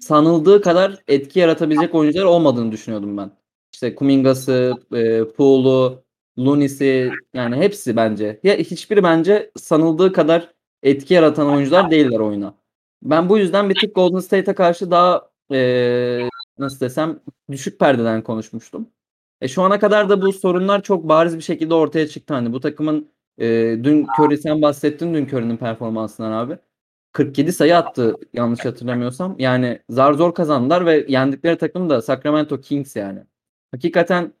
[0.00, 3.30] sanıldığı kadar etki yaratabilecek oyuncular olmadığını düşünüyordum ben.
[3.72, 6.04] İşte Kuminga'sı, e, Poole'u,
[6.38, 8.40] Lunis'i yani hepsi bence.
[8.42, 12.54] Ya hiçbiri bence sanıldığı kadar etki yaratan oyuncular değiller oyuna.
[13.02, 16.28] Ben bu yüzden bir tık Golden State'e karşı daha e,
[16.58, 17.20] nasıl desem
[17.50, 18.88] düşük perdeden konuşmuştum.
[19.40, 22.34] E, şu ana kadar da bu sorunlar çok bariz bir şekilde ortaya çıktı.
[22.34, 23.08] Hani bu takımın
[23.38, 23.46] e,
[23.84, 26.58] dün Curry sen bahsettin dün Curry'nin performansından abi.
[27.12, 29.36] 47 sayı attı yanlış hatırlamıyorsam.
[29.38, 33.20] Yani zar zor kazandılar ve yendikleri takım da Sacramento Kings yani.
[33.72, 34.32] Hakikaten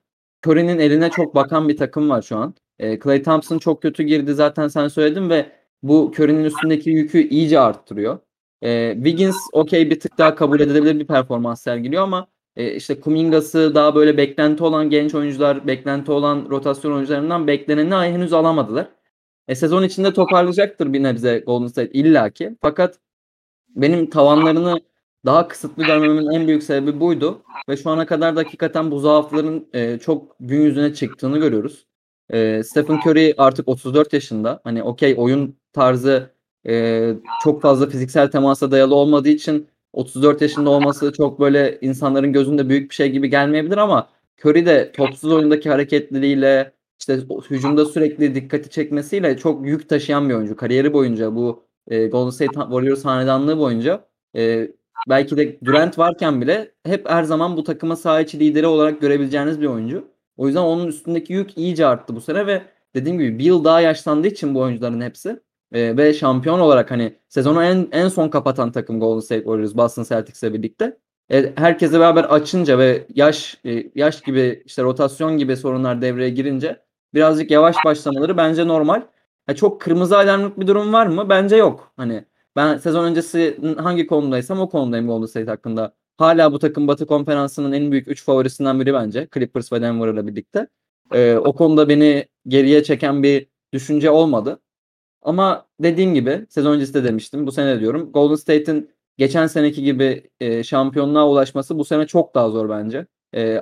[0.46, 2.54] Curry'nin eline çok bakan bir takım var şu an.
[2.78, 5.46] E, Clay Thompson çok kötü girdi zaten sen söyledin ve
[5.82, 8.18] bu Curry'nin üstündeki yükü iyice arttırıyor.
[8.62, 12.26] E, Wiggins okey bir tık daha kabul edilebilir bir performans sergiliyor ama
[12.56, 18.32] e, işte Kuminga'sı daha böyle beklenti olan genç oyuncular, beklenti olan rotasyon oyuncularından bekleneni henüz
[18.32, 18.88] alamadılar.
[19.48, 22.56] E, sezon içinde toparlayacaktır bir nebze Golden State illaki.
[22.60, 22.98] Fakat
[23.68, 24.80] benim tavanlarını
[25.24, 27.42] daha kısıtlı görmemin en büyük sebebi buydu.
[27.68, 31.86] Ve şu ana kadar da hakikaten bu zaafların e, çok gün yüzüne çıktığını görüyoruz.
[32.30, 34.60] E, Stephen Curry artık 34 yaşında.
[34.64, 36.30] Hani okey oyun tarzı
[36.66, 42.68] e, çok fazla fiziksel temasa dayalı olmadığı için 34 yaşında olması çok böyle insanların gözünde
[42.68, 44.08] büyük bir şey gibi gelmeyebilir ama
[44.44, 47.18] Curry de topsuz oyundaki hareketliliğiyle işte
[47.50, 50.56] hücumda sürekli dikkati çekmesiyle çok yük taşıyan bir oyuncu.
[50.56, 54.68] Kariyeri boyunca bu e, Golden State Warriors hanedanlığı boyunca e,
[55.08, 59.60] belki de Durant varken bile hep her zaman bu takıma saha içi lideri olarak görebileceğiniz
[59.60, 60.08] bir oyuncu.
[60.36, 62.62] O yüzden onun üstündeki yük iyice arttı bu sene ve
[62.94, 65.40] dediğim gibi bir yıl daha yaşlandığı için bu oyuncuların hepsi
[65.72, 70.02] e, ve şampiyon olarak hani sezonu en en son kapatan takım Golden State Warriors Boston
[70.04, 70.98] Celtics'le birlikte
[71.32, 76.82] e, herkese beraber açınca ve yaş e, yaş gibi işte rotasyon gibi sorunlar devreye girince
[77.14, 79.02] birazcık yavaş başlamaları bence normal.
[79.46, 81.28] Ha, çok kırmızı alarmlık bir durum var mı?
[81.28, 81.92] Bence yok.
[81.96, 82.24] Hani
[82.56, 85.94] ben sezon öncesi hangi konumdaysam o konumdayım Golden State hakkında.
[86.16, 89.28] Hala bu takım Batı Konferansı'nın en büyük 3 favorisinden biri bence.
[89.34, 90.68] Clippers ve Denver'la birlikte.
[91.12, 94.60] Ee, o konuda beni geriye çeken bir düşünce olmadı.
[95.24, 97.46] Ama dediğim gibi sezon öncesi de demiştim.
[97.46, 98.12] Bu sene diyorum.
[98.12, 103.06] Golden State'in geçen seneki gibi e, şampiyonluğa ulaşması bu sene çok daha zor bence.
[103.34, 103.60] E,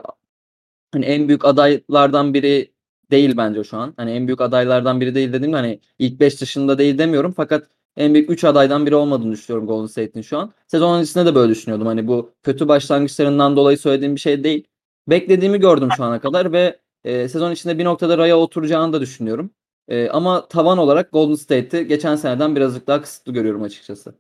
[0.93, 2.73] hani en büyük adaylardan biri
[3.11, 3.95] değil bence şu an.
[3.97, 8.15] Hani en büyük adaylardan biri değil dediğimde hani ilk 5 dışında değil demiyorum fakat en
[8.15, 10.53] büyük 3 adaydan biri olmadığını düşünüyorum Golden State'in şu an.
[10.67, 11.87] Sezon öncesinde de böyle düşünüyordum.
[11.87, 14.65] Hani bu kötü başlangıçlarından dolayı söylediğim bir şey değil.
[15.09, 19.51] Beklediğimi gördüm şu ana kadar ve e, sezon içinde bir noktada raya oturacağını da düşünüyorum.
[19.89, 24.15] E, ama tavan olarak Golden State'i geçen seneden birazcık daha kısıtlı görüyorum açıkçası.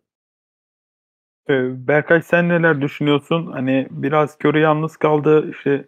[1.48, 3.52] Ee, Berkay sen neler düşünüyorsun?
[3.52, 5.50] Hani biraz Curry yalnız kaldı.
[5.50, 5.84] İşte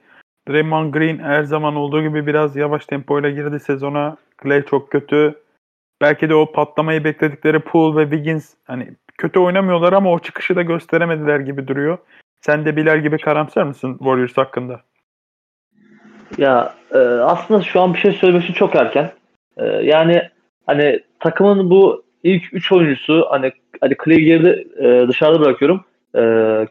[0.49, 4.17] Draymond Green her zaman olduğu gibi biraz yavaş tempoyla girdi sezona.
[4.43, 5.35] Clay çok kötü.
[6.01, 10.63] Belki de o patlamayı bekledikleri Poole ve Wiggins hani kötü oynamıyorlar ama o çıkışı da
[10.63, 11.99] gösteremediler gibi duruyor.
[12.41, 14.81] Sen de Bilal gibi karamsar mısın Warriors hakkında?
[16.39, 19.13] Ya e, aslında şu an bir şey söylemek için çok erken.
[19.59, 20.23] E, yani
[20.67, 25.85] hani takımın bu ilk 3 oyuncusu hani hani Clay'i geride e, dışarıda bırakıyorum.
[26.15, 26.21] E,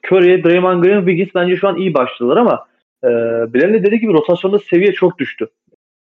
[0.08, 2.66] Curry, Draymond Green, Wiggins bence şu an iyi başladılar ama
[3.04, 3.08] e,
[3.54, 5.48] Bilal'in de dediği gibi rotasyonda seviye çok düştü.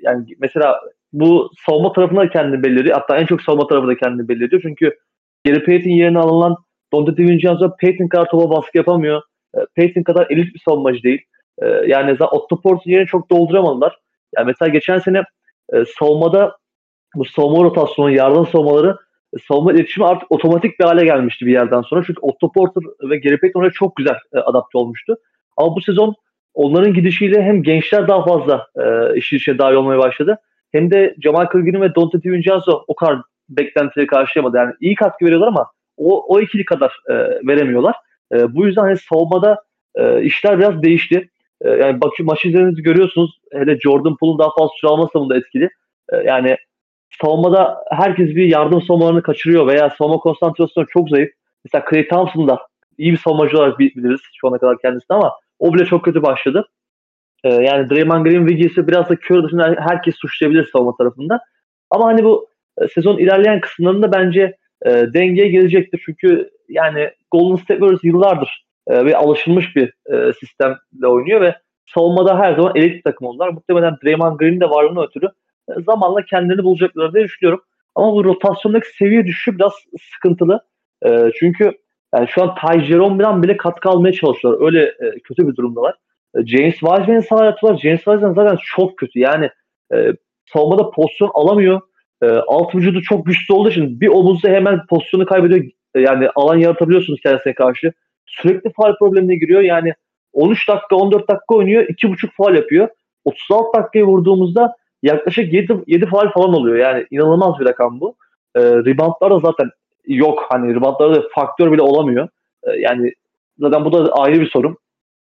[0.01, 0.81] Yani mesela
[1.13, 2.97] bu savunma tarafında kendini belli ediyor.
[2.97, 4.63] Hatta en çok savunma tarafında kendini belli ediyor.
[4.63, 4.99] Çünkü
[5.47, 6.57] Gary Payton yerine alınan
[6.95, 9.23] Dante DiVincenzo Payton kadar topa baskı yapamıyor.
[9.55, 11.23] E, Payton kadar elit bir savunmacı değil.
[11.63, 13.99] E, yani Otto Porter'ın yerini çok dolduramadılar.
[14.37, 15.23] Yani mesela geçen sene
[15.73, 16.57] e, savunmada
[17.15, 18.97] bu savunma rotasyonu, yardım savunmaları
[19.37, 22.03] e, savunma iletişimi artık otomatik bir hale gelmişti bir yerden sonra.
[22.07, 25.17] Çünkü Otto Porter ve Gary Payton çok güzel e, adapte olmuştu.
[25.57, 26.15] Ama bu sezon
[26.55, 30.39] onların gidişiyle hem gençler daha fazla e, işin içine dahil olmaya başladı.
[30.73, 34.57] Hem de Jamal Green ve Dante DiVincenzo o kadar beklentileri karşılayamadı.
[34.57, 37.15] Yani iyi katkı veriyorlar ama o, o ikili kadar e,
[37.47, 37.95] veremiyorlar.
[38.33, 39.63] E, bu yüzden hani savunmada
[39.95, 41.29] e, işler biraz değişti.
[41.63, 43.41] E, yani bak, maç izlediğinizi görüyorsunuz.
[43.53, 45.71] Hele Jordan Poole'un daha fazla süre alması da etkili.
[46.13, 46.57] E, yani
[47.23, 51.31] savunmada herkes bir yardım savunmalarını kaçırıyor veya savunma konsantrasyonu çok zayıf.
[51.65, 52.59] Mesela Clay Thompson da
[52.99, 56.69] iyi bir savunmacı olarak biliriz şu ana kadar kendisini ama o bile çok kötü başladı.
[57.45, 61.41] Ee, yani Draymond Green Wiggins'i biraz da Curry dışında herkes suçlayabilir savunma tarafında.
[61.91, 62.49] Ama hani bu
[62.79, 64.57] e, sezon ilerleyen kısımlarında bence
[64.87, 66.03] e, dengeye gelecektir.
[66.07, 71.55] Çünkü yani Golden State Warriors yıllardır e, ve alışılmış bir e, sistemle oynuyor ve
[71.87, 73.49] savunmada her zaman elit takım oldular.
[73.49, 75.27] Muhtemelen Draymond Green'in de varlığına ötürü
[75.87, 77.63] zamanla kendilerini bulacaklar diye düşünüyorum.
[77.95, 79.73] Ama bu rotasyondaki seviye düşüşü biraz
[80.13, 80.61] sıkıntılı.
[81.07, 81.73] E, çünkü
[82.15, 84.67] yani şu an Ty Jerome'dan bile katkı almaya çalışıyorlar.
[84.67, 85.95] Öyle e, kötü bir durumdalar.
[86.35, 87.81] E, James Wiseman'ı sahaya atıyorlar.
[87.81, 89.19] James Wiseman zaten çok kötü.
[89.19, 89.51] Yani
[89.95, 90.13] e,
[90.53, 91.81] savunmada pozisyon alamıyor.
[92.23, 95.65] E, alt vücudu çok güçlü olduğu için bir omuzda hemen pozisyonu kaybediyor.
[95.95, 97.93] E, yani alan yaratabiliyorsunuz kendisine karşı.
[98.27, 99.61] Sürekli faal problemine giriyor.
[99.61, 99.95] Yani
[100.33, 101.85] 13 dakika 14 dakika oynuyor.
[101.85, 102.89] 2.5 faal yapıyor.
[103.25, 106.77] 36 dakikaya vurduğumuzda yaklaşık 7, 7 faal falan oluyor.
[106.77, 108.15] Yani inanılmaz bir rakam bu.
[108.57, 109.71] E, reboundlar da zaten
[110.07, 110.47] yok.
[110.49, 112.29] Hani reboundlarda da faktör bile olamıyor.
[112.63, 113.13] E, yani
[113.59, 114.77] zaten bu da ayrı bir sorun.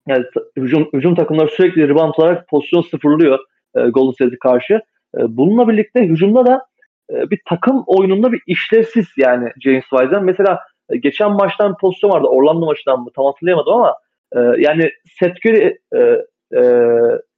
[0.08, 0.26] Yani
[0.58, 3.40] hücum, hücum takımları sürekli rebound olarak pozisyon sıfırlıyor
[3.76, 4.74] e, Golden State'e karşı.
[5.18, 6.66] E, bununla birlikte hücumda da
[7.12, 10.24] e, bir takım oyununda bir işlevsiz yani James Wise'den.
[10.24, 10.60] Mesela
[10.90, 12.28] e, geçen maçtan pozisyon vardı.
[12.28, 13.10] Orlando maçından mı?
[13.16, 13.96] Tam hatırlayamadım ama
[14.36, 16.62] e, yani Seth Curry e, e,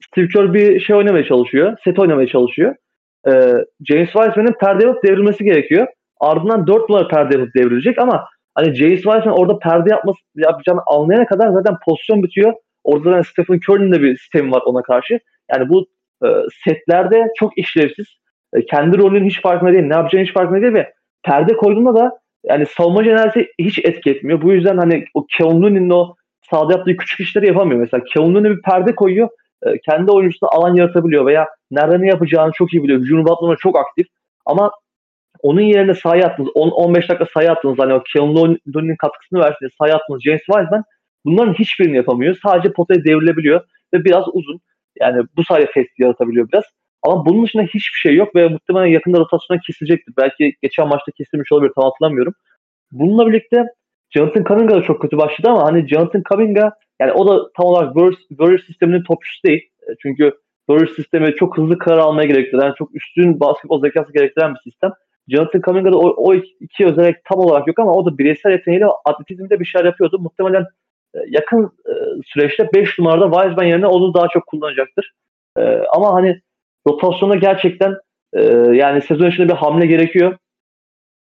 [0.08, 1.78] Steve Kerr bir şey oynamaya çalışıyor.
[1.84, 2.76] Set oynamaya çalışıyor.
[3.28, 3.32] E,
[3.90, 5.88] James Wiseman'ın perde yapıp devrilmesi gerekiyor.
[6.20, 11.26] Ardından 4 numara perde yapıp devrilecek ama hani James Wiseman orada perde yapması yapacağını anlayana
[11.26, 12.54] kadar zaten pozisyon bitiyor.
[12.84, 15.20] Orada zaten Stephen Curry'nin de bir sistemi var ona karşı.
[15.52, 15.88] Yani bu
[16.26, 16.28] e,
[16.66, 18.06] setlerde çok işlevsiz.
[18.54, 19.84] E, kendi rolünün hiç farkında değil.
[19.84, 20.94] Ne yapacağını hiç farkında değil ve
[21.24, 24.42] perde koyduğunda da yani savunma enerjisi hiç etki etmiyor.
[24.42, 26.16] Bu yüzden hani o Looney'nin o
[26.52, 27.80] sahada yaptığı küçük işleri yapamıyor.
[27.80, 29.30] Mesela Kevin Looney bir perde koyuyor.
[29.66, 33.00] E, kendi oyuncusuna alan yaratabiliyor veya nerede ne yapacağını çok iyi biliyor.
[33.00, 34.08] Hücum batmana çok aktif.
[34.46, 34.72] Ama
[35.42, 36.50] onun yerine sahaya attınız.
[36.50, 37.80] 10-15 dakika sahaya attınız.
[37.80, 39.72] Hani o Kevin Looney'nin katkısını versiniz.
[39.78, 40.24] Sahaya attınız.
[40.24, 40.84] James Wiseman
[41.26, 42.38] bunların hiçbirini yapamıyor.
[42.44, 43.62] Sadece potaya devrilebiliyor
[43.94, 44.60] ve biraz uzun.
[45.00, 46.64] Yani bu sayede test yaratabiliyor biraz.
[47.04, 50.14] Ama bunun dışında hiçbir şey yok ve muhtemelen yakında rotasyona kesilecektir.
[50.18, 52.34] Belki geçen maçta kesilmiş olabilir tam hatırlamıyorum.
[52.92, 53.66] Bununla birlikte
[54.12, 57.94] Jonathan Kuminga da çok kötü başladı ama hani Jonathan Kuminga yani o da tam olarak
[58.30, 59.70] Warrior sisteminin topçusu değil.
[59.90, 60.32] E, çünkü
[60.70, 64.92] Warrior sistemi çok hızlı karar almaya gerektiren, çok üstün basketbol zekası gerektiren bir sistem.
[65.28, 69.60] Jonathan Kuminga'da o, o iki özellik tam olarak yok ama o da bireysel yeteneğiyle atletizmde
[69.60, 70.20] bir şeyler yapıyordu.
[70.20, 70.66] Muhtemelen
[71.16, 71.94] e, yakın e,
[72.26, 75.14] süreçte 5 numarada Wiseman yerine onu daha çok kullanacaktır.
[75.96, 76.42] Ama hani
[76.88, 77.96] rotasyonda gerçekten
[78.74, 80.38] yani sezon içinde bir hamle gerekiyor.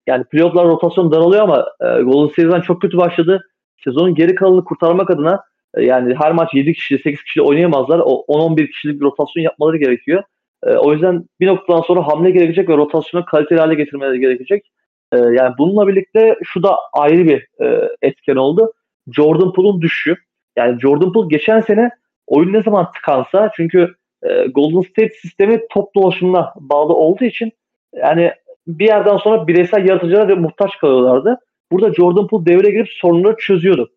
[0.07, 3.41] Yani playoff'lar rotasyon daralıyor ama Golden State'den çok kötü başladı.
[3.83, 5.43] Sezonun geri kalanını kurtarmak adına
[5.77, 8.01] yani her maç 7 kişi, 8 kişi oynayamazlar.
[8.05, 10.23] O 10-11 kişilik bir rotasyon yapmaları gerekiyor.
[10.63, 14.71] E, o yüzden bir noktadan sonra hamle gerekecek ve rotasyonu kaliteli hale getirmeleri gerekecek.
[15.13, 18.73] E, yani bununla birlikte şu da ayrı bir e, etken oldu.
[19.11, 20.15] Jordan Poole'un düşüşü.
[20.57, 21.89] Yani Jordan Poole geçen sene
[22.27, 27.51] oyun ne zaman tıkansa çünkü e, Golden State sistemi top dolaşımına bağlı olduğu için
[27.93, 28.31] yani
[28.67, 31.37] bir yerden sonra bireysel yaratıcılara ve muhtaç kalıyorlardı.
[31.71, 33.91] Burada Jordan Poole devreye girip sorunları çözüyordu.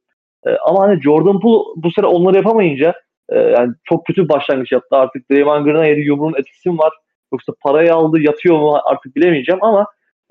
[0.46, 2.94] E, ama hani Jordan Poole bu sene onları yapamayınca
[3.28, 4.96] e, yani çok kötü bir başlangıç yaptı.
[4.96, 6.92] Artık Draymond Green'a yedi yumruğun etkisi mi var?
[7.32, 9.86] Yoksa parayı aldı yatıyor mu artık bilemeyeceğim ama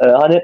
[0.05, 0.41] e, hani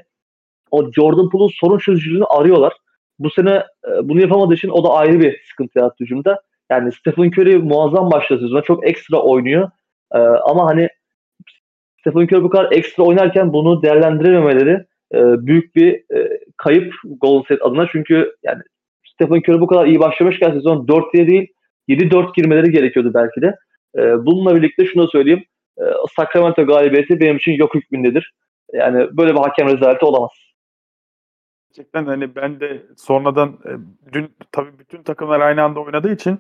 [0.72, 2.74] o Jordan Poole'un sorun çözücülüğünü arıyorlar.
[3.20, 6.42] Bu sene e, bunu yapamadığı için o da ayrı bir sıkıntı yarattı hücumda.
[6.72, 8.62] Yani Stephen Curry muazzam başladı sezona.
[8.62, 9.72] Çok ekstra oynuyor.
[10.14, 10.90] E, ama hani
[12.00, 17.64] Stephen Curry bu kadar ekstra oynarken bunu değerlendirememeleri e, büyük bir e, kayıp Golden State
[17.64, 17.88] adına.
[17.92, 18.62] Çünkü yani
[19.14, 21.48] Stephen Curry bu kadar iyi başlamışken sezon 4 diye değil
[21.90, 23.56] 7-4 girmeleri gerekiyordu belki de.
[23.98, 25.44] E, bununla birlikte şunu söyleyeyim.
[25.78, 25.84] E,
[26.16, 28.34] Sacramento galibiyeti benim için yok hükmündedir.
[28.74, 30.32] Yani böyle bir hakem rezaleti olamaz.
[31.70, 33.72] Gerçekten hani ben de sonradan e,
[34.14, 36.40] dün tabii bütün takımlar aynı anda oynadığı için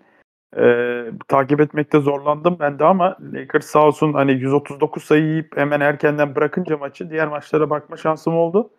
[0.57, 5.79] e, takip etmekte zorlandım ben de ama Lakers sağ olsun hani 139 sayı yiyip hemen
[5.79, 8.69] erkenden bırakınca maçı diğer maçlara bakma şansım oldu.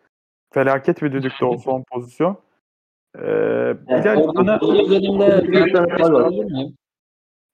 [0.55, 2.37] Felaket bir düdüktü o son pozisyon.
[3.19, 3.23] Ee,
[3.89, 4.61] Bilal bana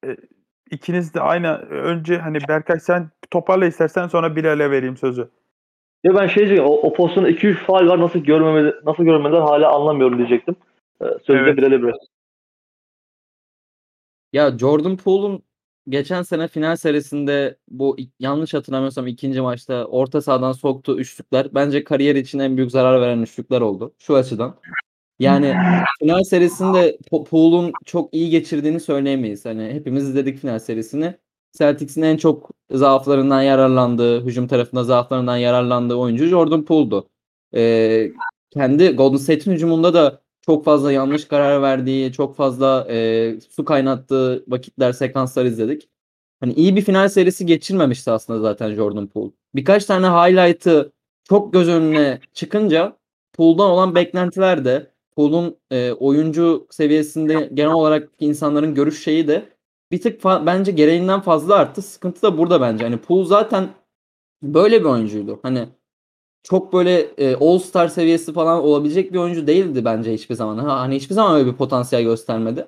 [0.07, 0.17] e,
[0.71, 5.29] ikiniz de aynı önce hani Berkay sen toparla istersen sonra Bilal'e vereyim sözü.
[6.05, 9.73] Ya ben şey diyeceğim o, o pozisyonda 2-3 faal var nasıl görmemeli nasıl görmediler hala
[9.73, 10.57] anlamıyorum diyecektim.
[11.03, 11.57] Ee, sözü evet.
[11.57, 12.16] Bilal'e biraz.
[14.33, 15.43] Ya Jordan Poole'un
[15.89, 22.14] geçen sene final serisinde bu yanlış hatırlamıyorsam ikinci maçta orta sahadan soktuğu üçlükler bence kariyer
[22.14, 23.95] için en büyük zarar veren üçlükler oldu.
[23.99, 24.57] Şu açıdan.
[25.18, 25.55] Yani
[25.99, 29.45] final serisinde Pool'un çok iyi geçirdiğini söyleyemeyiz.
[29.45, 31.14] Hani hepimiz izledik final serisini.
[31.59, 37.09] Celtics'in en çok zaaflarından yararlandığı, hücum tarafında zaaflarından yararlandığı oyuncu Jordan Poole'du.
[37.55, 38.12] Ee,
[38.51, 44.44] kendi Golden State'in hücumunda da çok fazla yanlış karar verdiği, çok fazla e, su kaynattığı
[44.49, 45.88] vakitler, sekanslar izledik.
[46.40, 49.32] Hani iyi bir final serisi geçirmemişti aslında zaten Jordan Poole.
[49.55, 50.92] Birkaç tane highlight'ı
[51.24, 52.97] çok göz önüne çıkınca
[53.32, 59.49] Poole'dan olan beklentiler de Pool'un e, oyuncu seviyesinde genel olarak insanların görüş şeyi de
[59.92, 61.82] bir tık bence gereğinden fazla arttı.
[61.82, 62.84] Sıkıntı da burada bence.
[62.84, 63.68] Hani Pool zaten
[64.42, 65.40] böyle bir oyuncuydu.
[65.42, 65.68] Hani
[66.49, 70.59] çok böyle e, All Star seviyesi falan olabilecek bir oyuncu değildi bence hiçbir zaman.
[70.59, 72.66] Ha, hani hiçbir zaman öyle bir potansiyel göstermedi.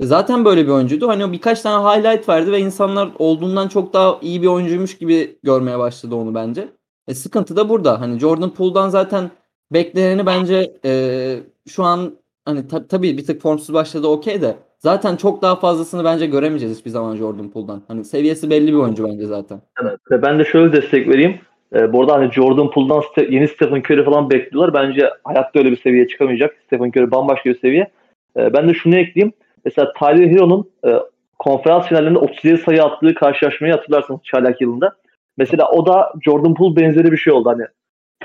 [0.00, 1.08] zaten böyle bir oyuncuydu.
[1.08, 5.38] Hani o birkaç tane highlight verdi ve insanlar olduğundan çok daha iyi bir oyuncuymuş gibi
[5.42, 6.68] görmeye başladı onu bence.
[7.08, 8.00] E, sıkıntı da burada.
[8.00, 9.30] Hani Jordan Poole'dan zaten
[9.72, 12.12] bekleneni bence e, şu an
[12.44, 16.78] hani ta- tabii bir tık formsuz başladı okey de zaten çok daha fazlasını bence göremeyeceğiz
[16.78, 17.82] hiçbir zaman Jordan Poole'dan.
[17.88, 19.62] Hani seviyesi belli bir oyuncu bence zaten.
[19.82, 19.98] Evet.
[20.10, 21.40] Ve ben de şöyle destek vereyim.
[21.74, 24.74] Ee, bu arada hani Jordan Poole'dan Ste- yeni Stephen Curry falan bekliyorlar.
[24.74, 26.56] Bence hayatta öyle bir seviyeye çıkamayacak.
[26.66, 27.90] Stephen Curry bambaşka bir seviye.
[28.36, 29.32] Ee, ben de şunu ekleyeyim.
[29.64, 30.90] Mesela Tyler Hero'nun e,
[31.38, 34.96] konferans finallerinde 37 sayı attığı karşılaşmayı hatırlarsınız çaylak yılında.
[35.36, 37.48] Mesela o da Jordan Poole benzeri bir şey oldu.
[37.48, 37.62] Hani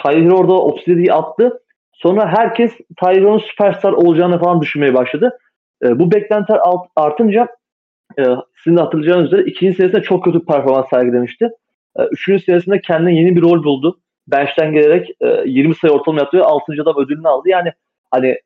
[0.04, 1.60] Tyler Hero orada 37'yi attı.
[1.94, 5.38] Sonra herkes Tyler Hero'nun süperstar olacağını falan düşünmeye başladı.
[5.84, 6.60] E, bu beklentiler
[6.96, 7.48] artınca
[8.20, 8.24] e,
[8.64, 11.50] sizin de hatırlayacağınız üzere ikinci serisinde çok kötü performans sergilemişti.
[11.98, 14.00] E, üçüncü serisinde kendine yeni bir rol buldu.
[14.28, 16.74] Bench'ten gelerek e, 20 sayı ortalama yaptı ve 6.
[16.82, 17.50] adam ödülünü aldı.
[17.50, 17.74] Yani
[18.12, 18.38] hani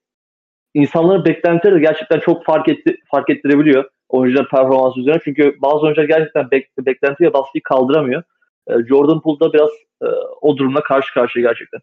[0.74, 5.22] insanların beklentileri de gerçekten çok fark etti, fark ettirebiliyor oyuncuların performansı üzerine.
[5.24, 8.24] Çünkü bazı oyuncular gerçekten bek, beklenti ve baskıyı kaldıramıyor.
[8.68, 9.70] E, Jordan Poole da biraz
[10.02, 10.08] e,
[10.42, 11.82] o durumla karşı karşıya gerçekten.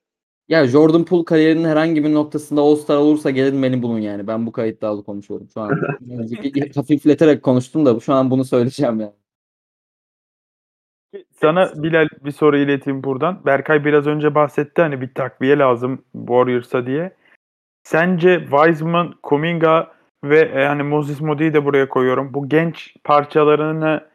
[0.48, 4.26] Ya Jordan Poole kariyerinin herhangi bir noktasında All-Star olursa gelin beni bulun yani.
[4.26, 5.70] Ben bu kayıtta konuşuyorum şu an.
[6.74, 9.12] Hafifleterek konuştum da şu an bunu söyleyeceğim yani.
[11.40, 13.46] Sana Bilal bir soru ileteyim buradan.
[13.46, 17.16] Berkay biraz önce bahsetti hani bir takviye lazım Warriors'a diye.
[17.82, 19.92] Sence Wiseman, Kuminga
[20.24, 22.34] ve e, hani Moses Modi'yi de buraya koyuyorum.
[22.34, 24.08] Bu genç parçalarını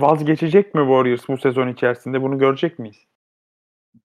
[0.00, 2.22] vazgeçecek mi Warriors bu sezon içerisinde?
[2.22, 2.96] Bunu görecek miyiz?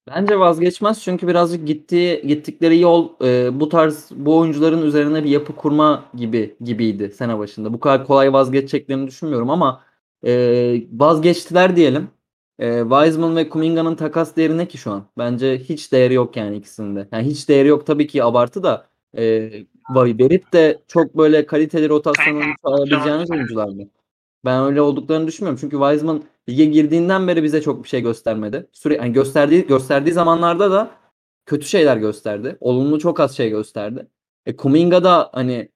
[0.08, 5.56] Bence vazgeçmez çünkü birazcık gittiği gittikleri yol e, bu tarz bu oyuncuların üzerine bir yapı
[5.56, 7.72] kurma gibi gibiydi sene başında.
[7.72, 9.84] Bu kadar kolay vazgeçeceklerini düşünmüyorum ama
[10.26, 10.32] e,
[10.92, 12.08] vazgeçtiler diyelim.
[12.58, 15.06] E, Wiseman ve Kuminga'nın takas değeri ne ki şu an?
[15.18, 17.08] Bence hiç değeri yok yani ikisinde.
[17.12, 18.86] Yani hiç değeri yok tabii ki abartı da
[19.18, 19.50] e,
[19.96, 23.82] verip de çok böyle kaliteli rotasyonu sağlayabileceğiniz oyuncular mı?
[24.44, 25.58] Ben öyle olduklarını düşünmüyorum.
[25.60, 28.66] Çünkü Wiseman lige girdiğinden beri bize çok bir şey göstermedi.
[28.72, 30.90] Süre yani gösterdiği gösterdiği zamanlarda da
[31.46, 32.56] kötü şeyler gösterdi.
[32.60, 34.06] Olumlu çok az şey gösterdi.
[34.46, 35.68] E Kuminga da hani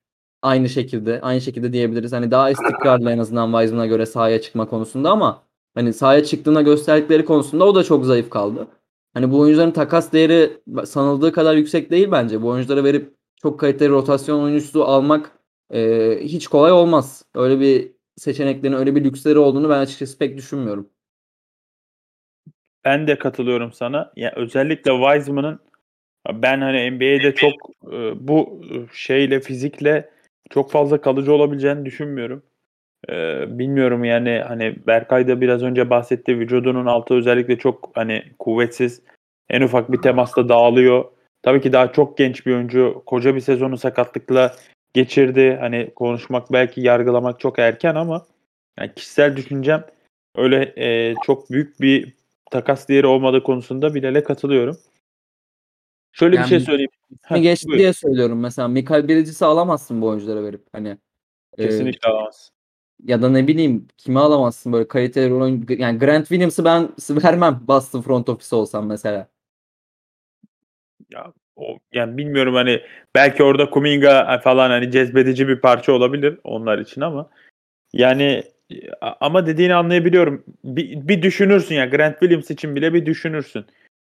[0.42, 2.12] aynı şekilde aynı şekilde diyebiliriz.
[2.12, 7.24] Hani daha istikrarlı en azından Wiseman'a göre sahaya çıkma konusunda ama hani sahaya çıktığına gösterdikleri
[7.24, 8.68] konusunda o da çok zayıf kaldı.
[9.14, 10.50] Hani bu oyuncuların takas değeri
[10.84, 12.42] sanıldığı kadar yüksek değil bence.
[12.42, 15.38] Bu oyunculara verip çok kaliteli rotasyon oyuncusu almak
[15.70, 17.24] e, hiç kolay olmaz.
[17.34, 20.90] Öyle bir seçeneklerin öyle bir lüksleri olduğunu ben açıkçası pek düşünmüyorum.
[22.84, 24.12] Ben de katılıyorum sana.
[24.16, 25.60] Ya özellikle Wiseman'ın
[26.32, 27.52] ben hani NBA'de çok
[27.92, 28.62] e, bu
[28.92, 30.10] şeyle fizikle
[30.50, 32.42] çok fazla kalıcı olabileceğini düşünmüyorum.
[33.08, 39.02] E, bilmiyorum yani hani Berkay da biraz önce bahsetti vücudunun altı özellikle çok hani kuvvetsiz.
[39.50, 41.04] En ufak bir temasta dağılıyor.
[41.42, 43.02] Tabii ki daha çok genç bir oyuncu.
[43.06, 44.54] Koca bir sezonu sakatlıkla
[44.94, 45.56] geçirdi.
[45.60, 48.26] Hani konuşmak belki yargılamak çok erken ama
[48.78, 49.84] yani kişisel düşüncem
[50.36, 52.14] öyle e, çok büyük bir
[52.50, 54.76] takas değeri olmadığı konusunda Bilal'e katılıyorum.
[56.12, 56.90] Şöyle Yani bir şey söyleyeyim.
[57.22, 57.78] Heh, geçti buyur.
[57.78, 60.98] diye söylüyorum mesela Mikael Bridges'i alamazsın bu oyunculara verip hani
[61.58, 62.50] e, Kesinlikle alamaz.
[63.04, 68.02] Ya da ne bileyim kimi alamazsın böyle kaliteli oyun yani Grant Williams'ı ben vermem Boston
[68.02, 69.28] front office olsam mesela.
[71.10, 72.80] Ya, o, yani bilmiyorum hani
[73.14, 77.30] belki orada Kuminga falan hani cezbedici bir parça olabilir onlar için ama
[77.92, 78.42] yani
[79.00, 80.44] a- ama dediğini anlayabiliyorum.
[80.64, 83.64] Bir, bir düşünürsün ya Grant Williams için bile bir düşünürsün.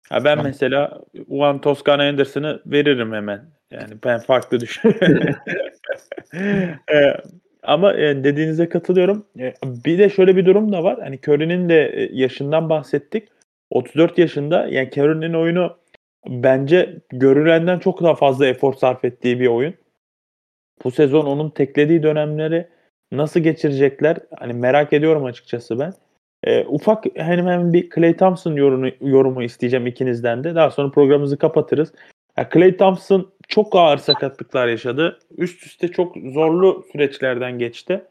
[0.09, 3.45] Ha ben mesela Juan Toscano Anderson'ı veririm hemen.
[3.71, 5.35] Yani ben farklı düşünüyorum.
[7.63, 9.27] Ama e, dediğinize katılıyorum.
[9.39, 11.01] E, Bir de şöyle bir durum da var.
[11.01, 13.29] Hani Curry'nin de e, yaşından bahsettik.
[13.71, 14.67] 34 yaşında.
[14.69, 15.77] Yani Curry'nin oyunu
[16.29, 19.75] bence görülenden çok daha fazla efor sarf ettiği bir oyun.
[20.85, 22.69] Bu sezon onun teklediği dönemleri
[23.13, 24.17] nasıl geçirecekler?
[24.39, 25.93] Hani merak ediyorum açıkçası ben.
[26.45, 30.55] E, ufak hemen bir Clay Thompson yorumu, yorumu isteyeceğim ikinizden de.
[30.55, 31.93] Daha sonra programımızı kapatırız.
[32.41, 35.19] Ya Clay Thompson çok ağır sakatlıklar yaşadı.
[35.39, 38.05] Üst üste çok zorlu süreçlerden geçti.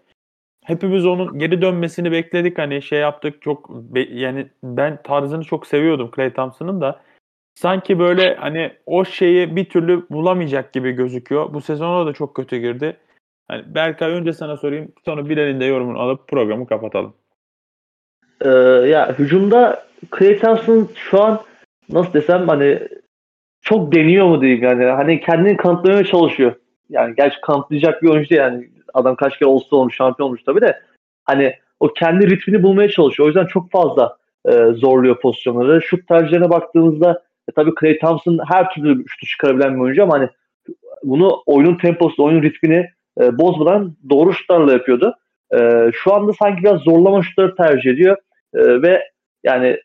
[0.66, 2.58] Hepimiz onun geri dönmesini bekledik.
[2.58, 7.02] Hani şey yaptık çok be- yani ben tarzını çok seviyordum Clay Thompson'ın da.
[7.56, 11.54] Sanki böyle hani o şeyi bir türlü bulamayacak gibi gözüküyor.
[11.54, 12.98] Bu sezona da çok kötü girdi.
[13.48, 14.92] Hani Berkay önce sana sorayım.
[15.06, 17.14] Sonra Bilal'in de yorumunu alıp programı kapatalım.
[18.42, 18.50] Ee,
[18.90, 19.88] ya hücumda
[20.20, 21.42] Clay Thompson şu an
[21.90, 22.80] nasıl desem hani
[23.70, 26.56] çok deniyor mu diyeyim yani hani kendini kanıtlamaya çalışıyor.
[26.90, 30.62] Yani gerçi kanıtlayacak bir oyuncu değil yani adam kaç kere olsa olmuş şampiyon olmuş tabii
[30.62, 30.80] de
[31.24, 33.26] hani o kendi ritmini bulmaya çalışıyor.
[33.26, 35.82] O yüzden çok fazla e, zorluyor pozisyonları.
[35.82, 40.30] Şut tercihlerine baktığımızda e, tabii Clay Thompson her türlü şutu çıkarabilen bir oyuncu ama hani
[41.04, 42.90] bunu oyunun temposu, oyunun ritmini
[43.22, 45.16] e, bozmadan doğru şutlarla yapıyordu.
[45.54, 48.18] E, şu anda sanki biraz zorlama şutları tercih ediyor
[48.54, 49.04] E, ve
[49.44, 49.78] yani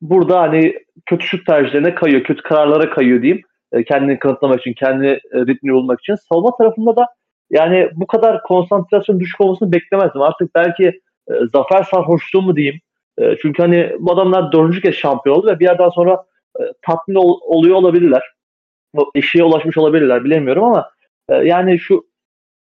[0.00, 0.74] burada hani
[1.06, 3.42] kötü şut tercihlerine kayıyor, kötü kararlara kayıyor diyeyim.
[3.72, 6.14] E, kendini kanıtlamak için, kendi e, ritmini bulmak için.
[6.14, 7.06] Savunma tarafında da
[7.50, 10.22] yani bu kadar konsantrasyon düşük olmasını beklemezdim.
[10.22, 10.86] Artık belki
[11.30, 12.80] e, zafer sarhoşluğu mu diyeyim.
[13.18, 16.24] E, çünkü hani bu adamlar dördüncü kez şampiyon oldu ve bir yerden sonra
[16.60, 18.22] e, tatmin ol- oluyor olabilirler.
[18.96, 20.90] O eşiğe ulaşmış olabilirler bilemiyorum ama
[21.28, 22.06] e, yani şu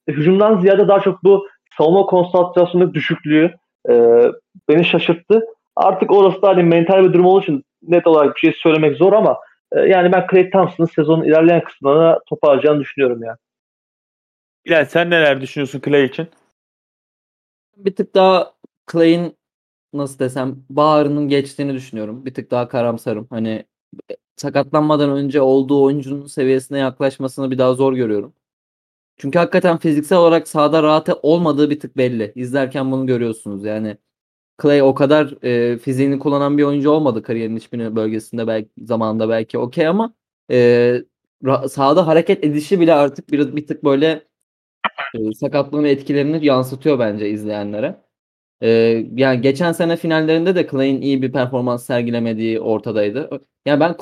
[0.09, 1.49] hücumdan ziyade daha çok bu
[1.79, 3.55] savunma konsantrasyonu düşüklüğü
[3.91, 4.22] e,
[4.68, 5.43] beni şaşırttı.
[5.79, 9.12] Artık orası da hani mental bir durum olduğu için net olarak bir şey söylemek zor
[9.12, 9.39] ama
[9.72, 13.37] e, yani ben Clay Thompson'ın sezonun ilerleyen kısımlarına toparlayacağını düşünüyorum ya.
[14.66, 16.29] Bilal sen neler düşünüyorsun Clay için?
[17.76, 18.53] Bir tık daha
[18.93, 19.37] Clay'in
[19.93, 22.26] nasıl desem bağrının geçtiğini düşünüyorum.
[22.26, 23.26] Bir tık daha karamsarım.
[23.31, 23.64] Hani
[24.11, 28.33] e, sakatlanmadan önce olduğu oyuncunun seviyesine yaklaşmasını bir daha zor görüyorum.
[29.16, 32.33] Çünkü hakikaten fiziksel olarak sahada rahat olmadığı bir tık belli.
[32.35, 33.64] İzlerken bunu görüyorsunuz.
[33.64, 33.97] Yani
[34.62, 39.59] Clay o kadar e, fiziğini kullanan bir oyuncu olmadı kariyerin hiçbir bölgesinde belki zamanında belki
[39.59, 40.14] okey ama
[40.50, 41.02] e,
[41.68, 44.26] sahada hareket edişi bile artık bir, bir tık böyle
[45.14, 48.02] e, sakatlığın etkilerini yansıtıyor bence izleyenlere.
[48.62, 48.68] E,
[49.14, 53.30] yani geçen sene finallerinde de Clay'in iyi bir performans sergilemediği ortadaydı.
[53.66, 53.96] Yani ben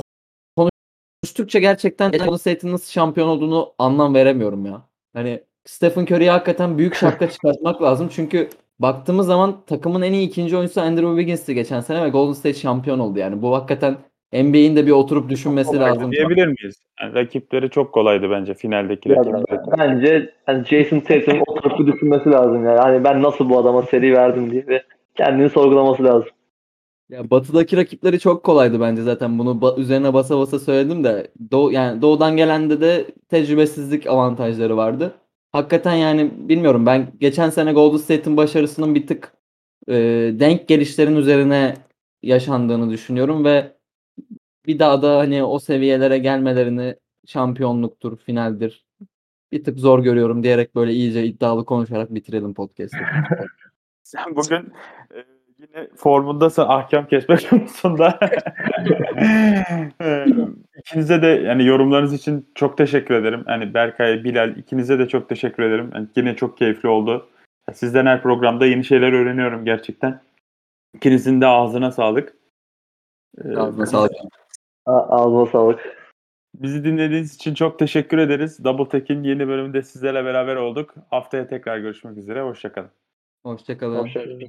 [0.57, 4.89] konuştukça gerçekten Golden State'in nasıl şampiyon olduğunu anlam veremiyorum ya.
[5.15, 8.09] Hani Stephen Curry'e hakikaten büyük şapka çıkartmak lazım.
[8.13, 12.55] Çünkü baktığımız zaman takımın en iyi ikinci oyuncusu Andrew Wiggins'ti geçen sene ve Golden State
[12.59, 13.19] şampiyon oldu.
[13.19, 13.97] Yani bu hakikaten
[14.33, 16.13] NBA'in de bir oturup düşünmesi Kolaydı lazım.
[16.13, 16.75] Diyebilir miyiz?
[17.01, 19.61] Yani rakipleri çok kolaydı bence finaldeki Ya, rakipleri.
[19.79, 22.79] bence yani Jason Tatum oturup bir düşünmesi lazım yani.
[22.79, 24.83] Hani ben nasıl bu adama seri verdim diye ve
[25.15, 26.29] kendini sorgulaması lazım.
[27.11, 29.39] Ya batıdaki rakipleri çok kolaydı bence zaten.
[29.39, 35.13] Bunu ba- üzerine basa basa söyledim de doğu yani doğudan gelende de tecrübesizlik avantajları vardı.
[35.57, 39.33] Hakikaten yani bilmiyorum ben geçen sene Golden State'in başarısının bir tık
[39.89, 39.95] e,
[40.41, 41.75] denk gelişlerin üzerine
[42.23, 43.77] yaşandığını düşünüyorum ve
[44.67, 46.97] bir daha da hani o seviyelere gelmelerini
[47.27, 48.87] şampiyonluktur, finaldir
[49.53, 52.99] bir tık zor görüyorum diyerek böyle iyice iddialı konuşarak bitirelim podcast'ı.
[54.03, 54.73] Sen bugün
[55.15, 55.19] e,
[55.59, 58.19] yine formundasın ahkam kesmek konusunda.
[60.01, 60.27] E,
[60.79, 63.43] İkinize de yani yorumlarınız için çok teşekkür ederim.
[63.47, 65.91] Hani Berkay, Bilal ikinize de çok teşekkür ederim.
[65.95, 67.29] Yani yine çok keyifli oldu.
[67.73, 70.21] Sizden her programda yeni şeyler öğreniyorum gerçekten.
[70.95, 72.35] İkinizin de ağzına sağlık.
[73.45, 74.13] E, Ağzına sağlık.
[74.87, 75.97] A- Ağzına sağlık.
[76.55, 78.65] Bizi dinlediğiniz için çok teşekkür ederiz.
[78.65, 80.95] Double Tech'in yeni bölümünde sizlerle beraber olduk.
[81.11, 82.43] Haftaya tekrar görüşmek üzere.
[82.43, 82.91] Hoşçakalın.
[83.43, 83.99] Hoşçakalın.
[83.99, 84.43] Hoşçakalın.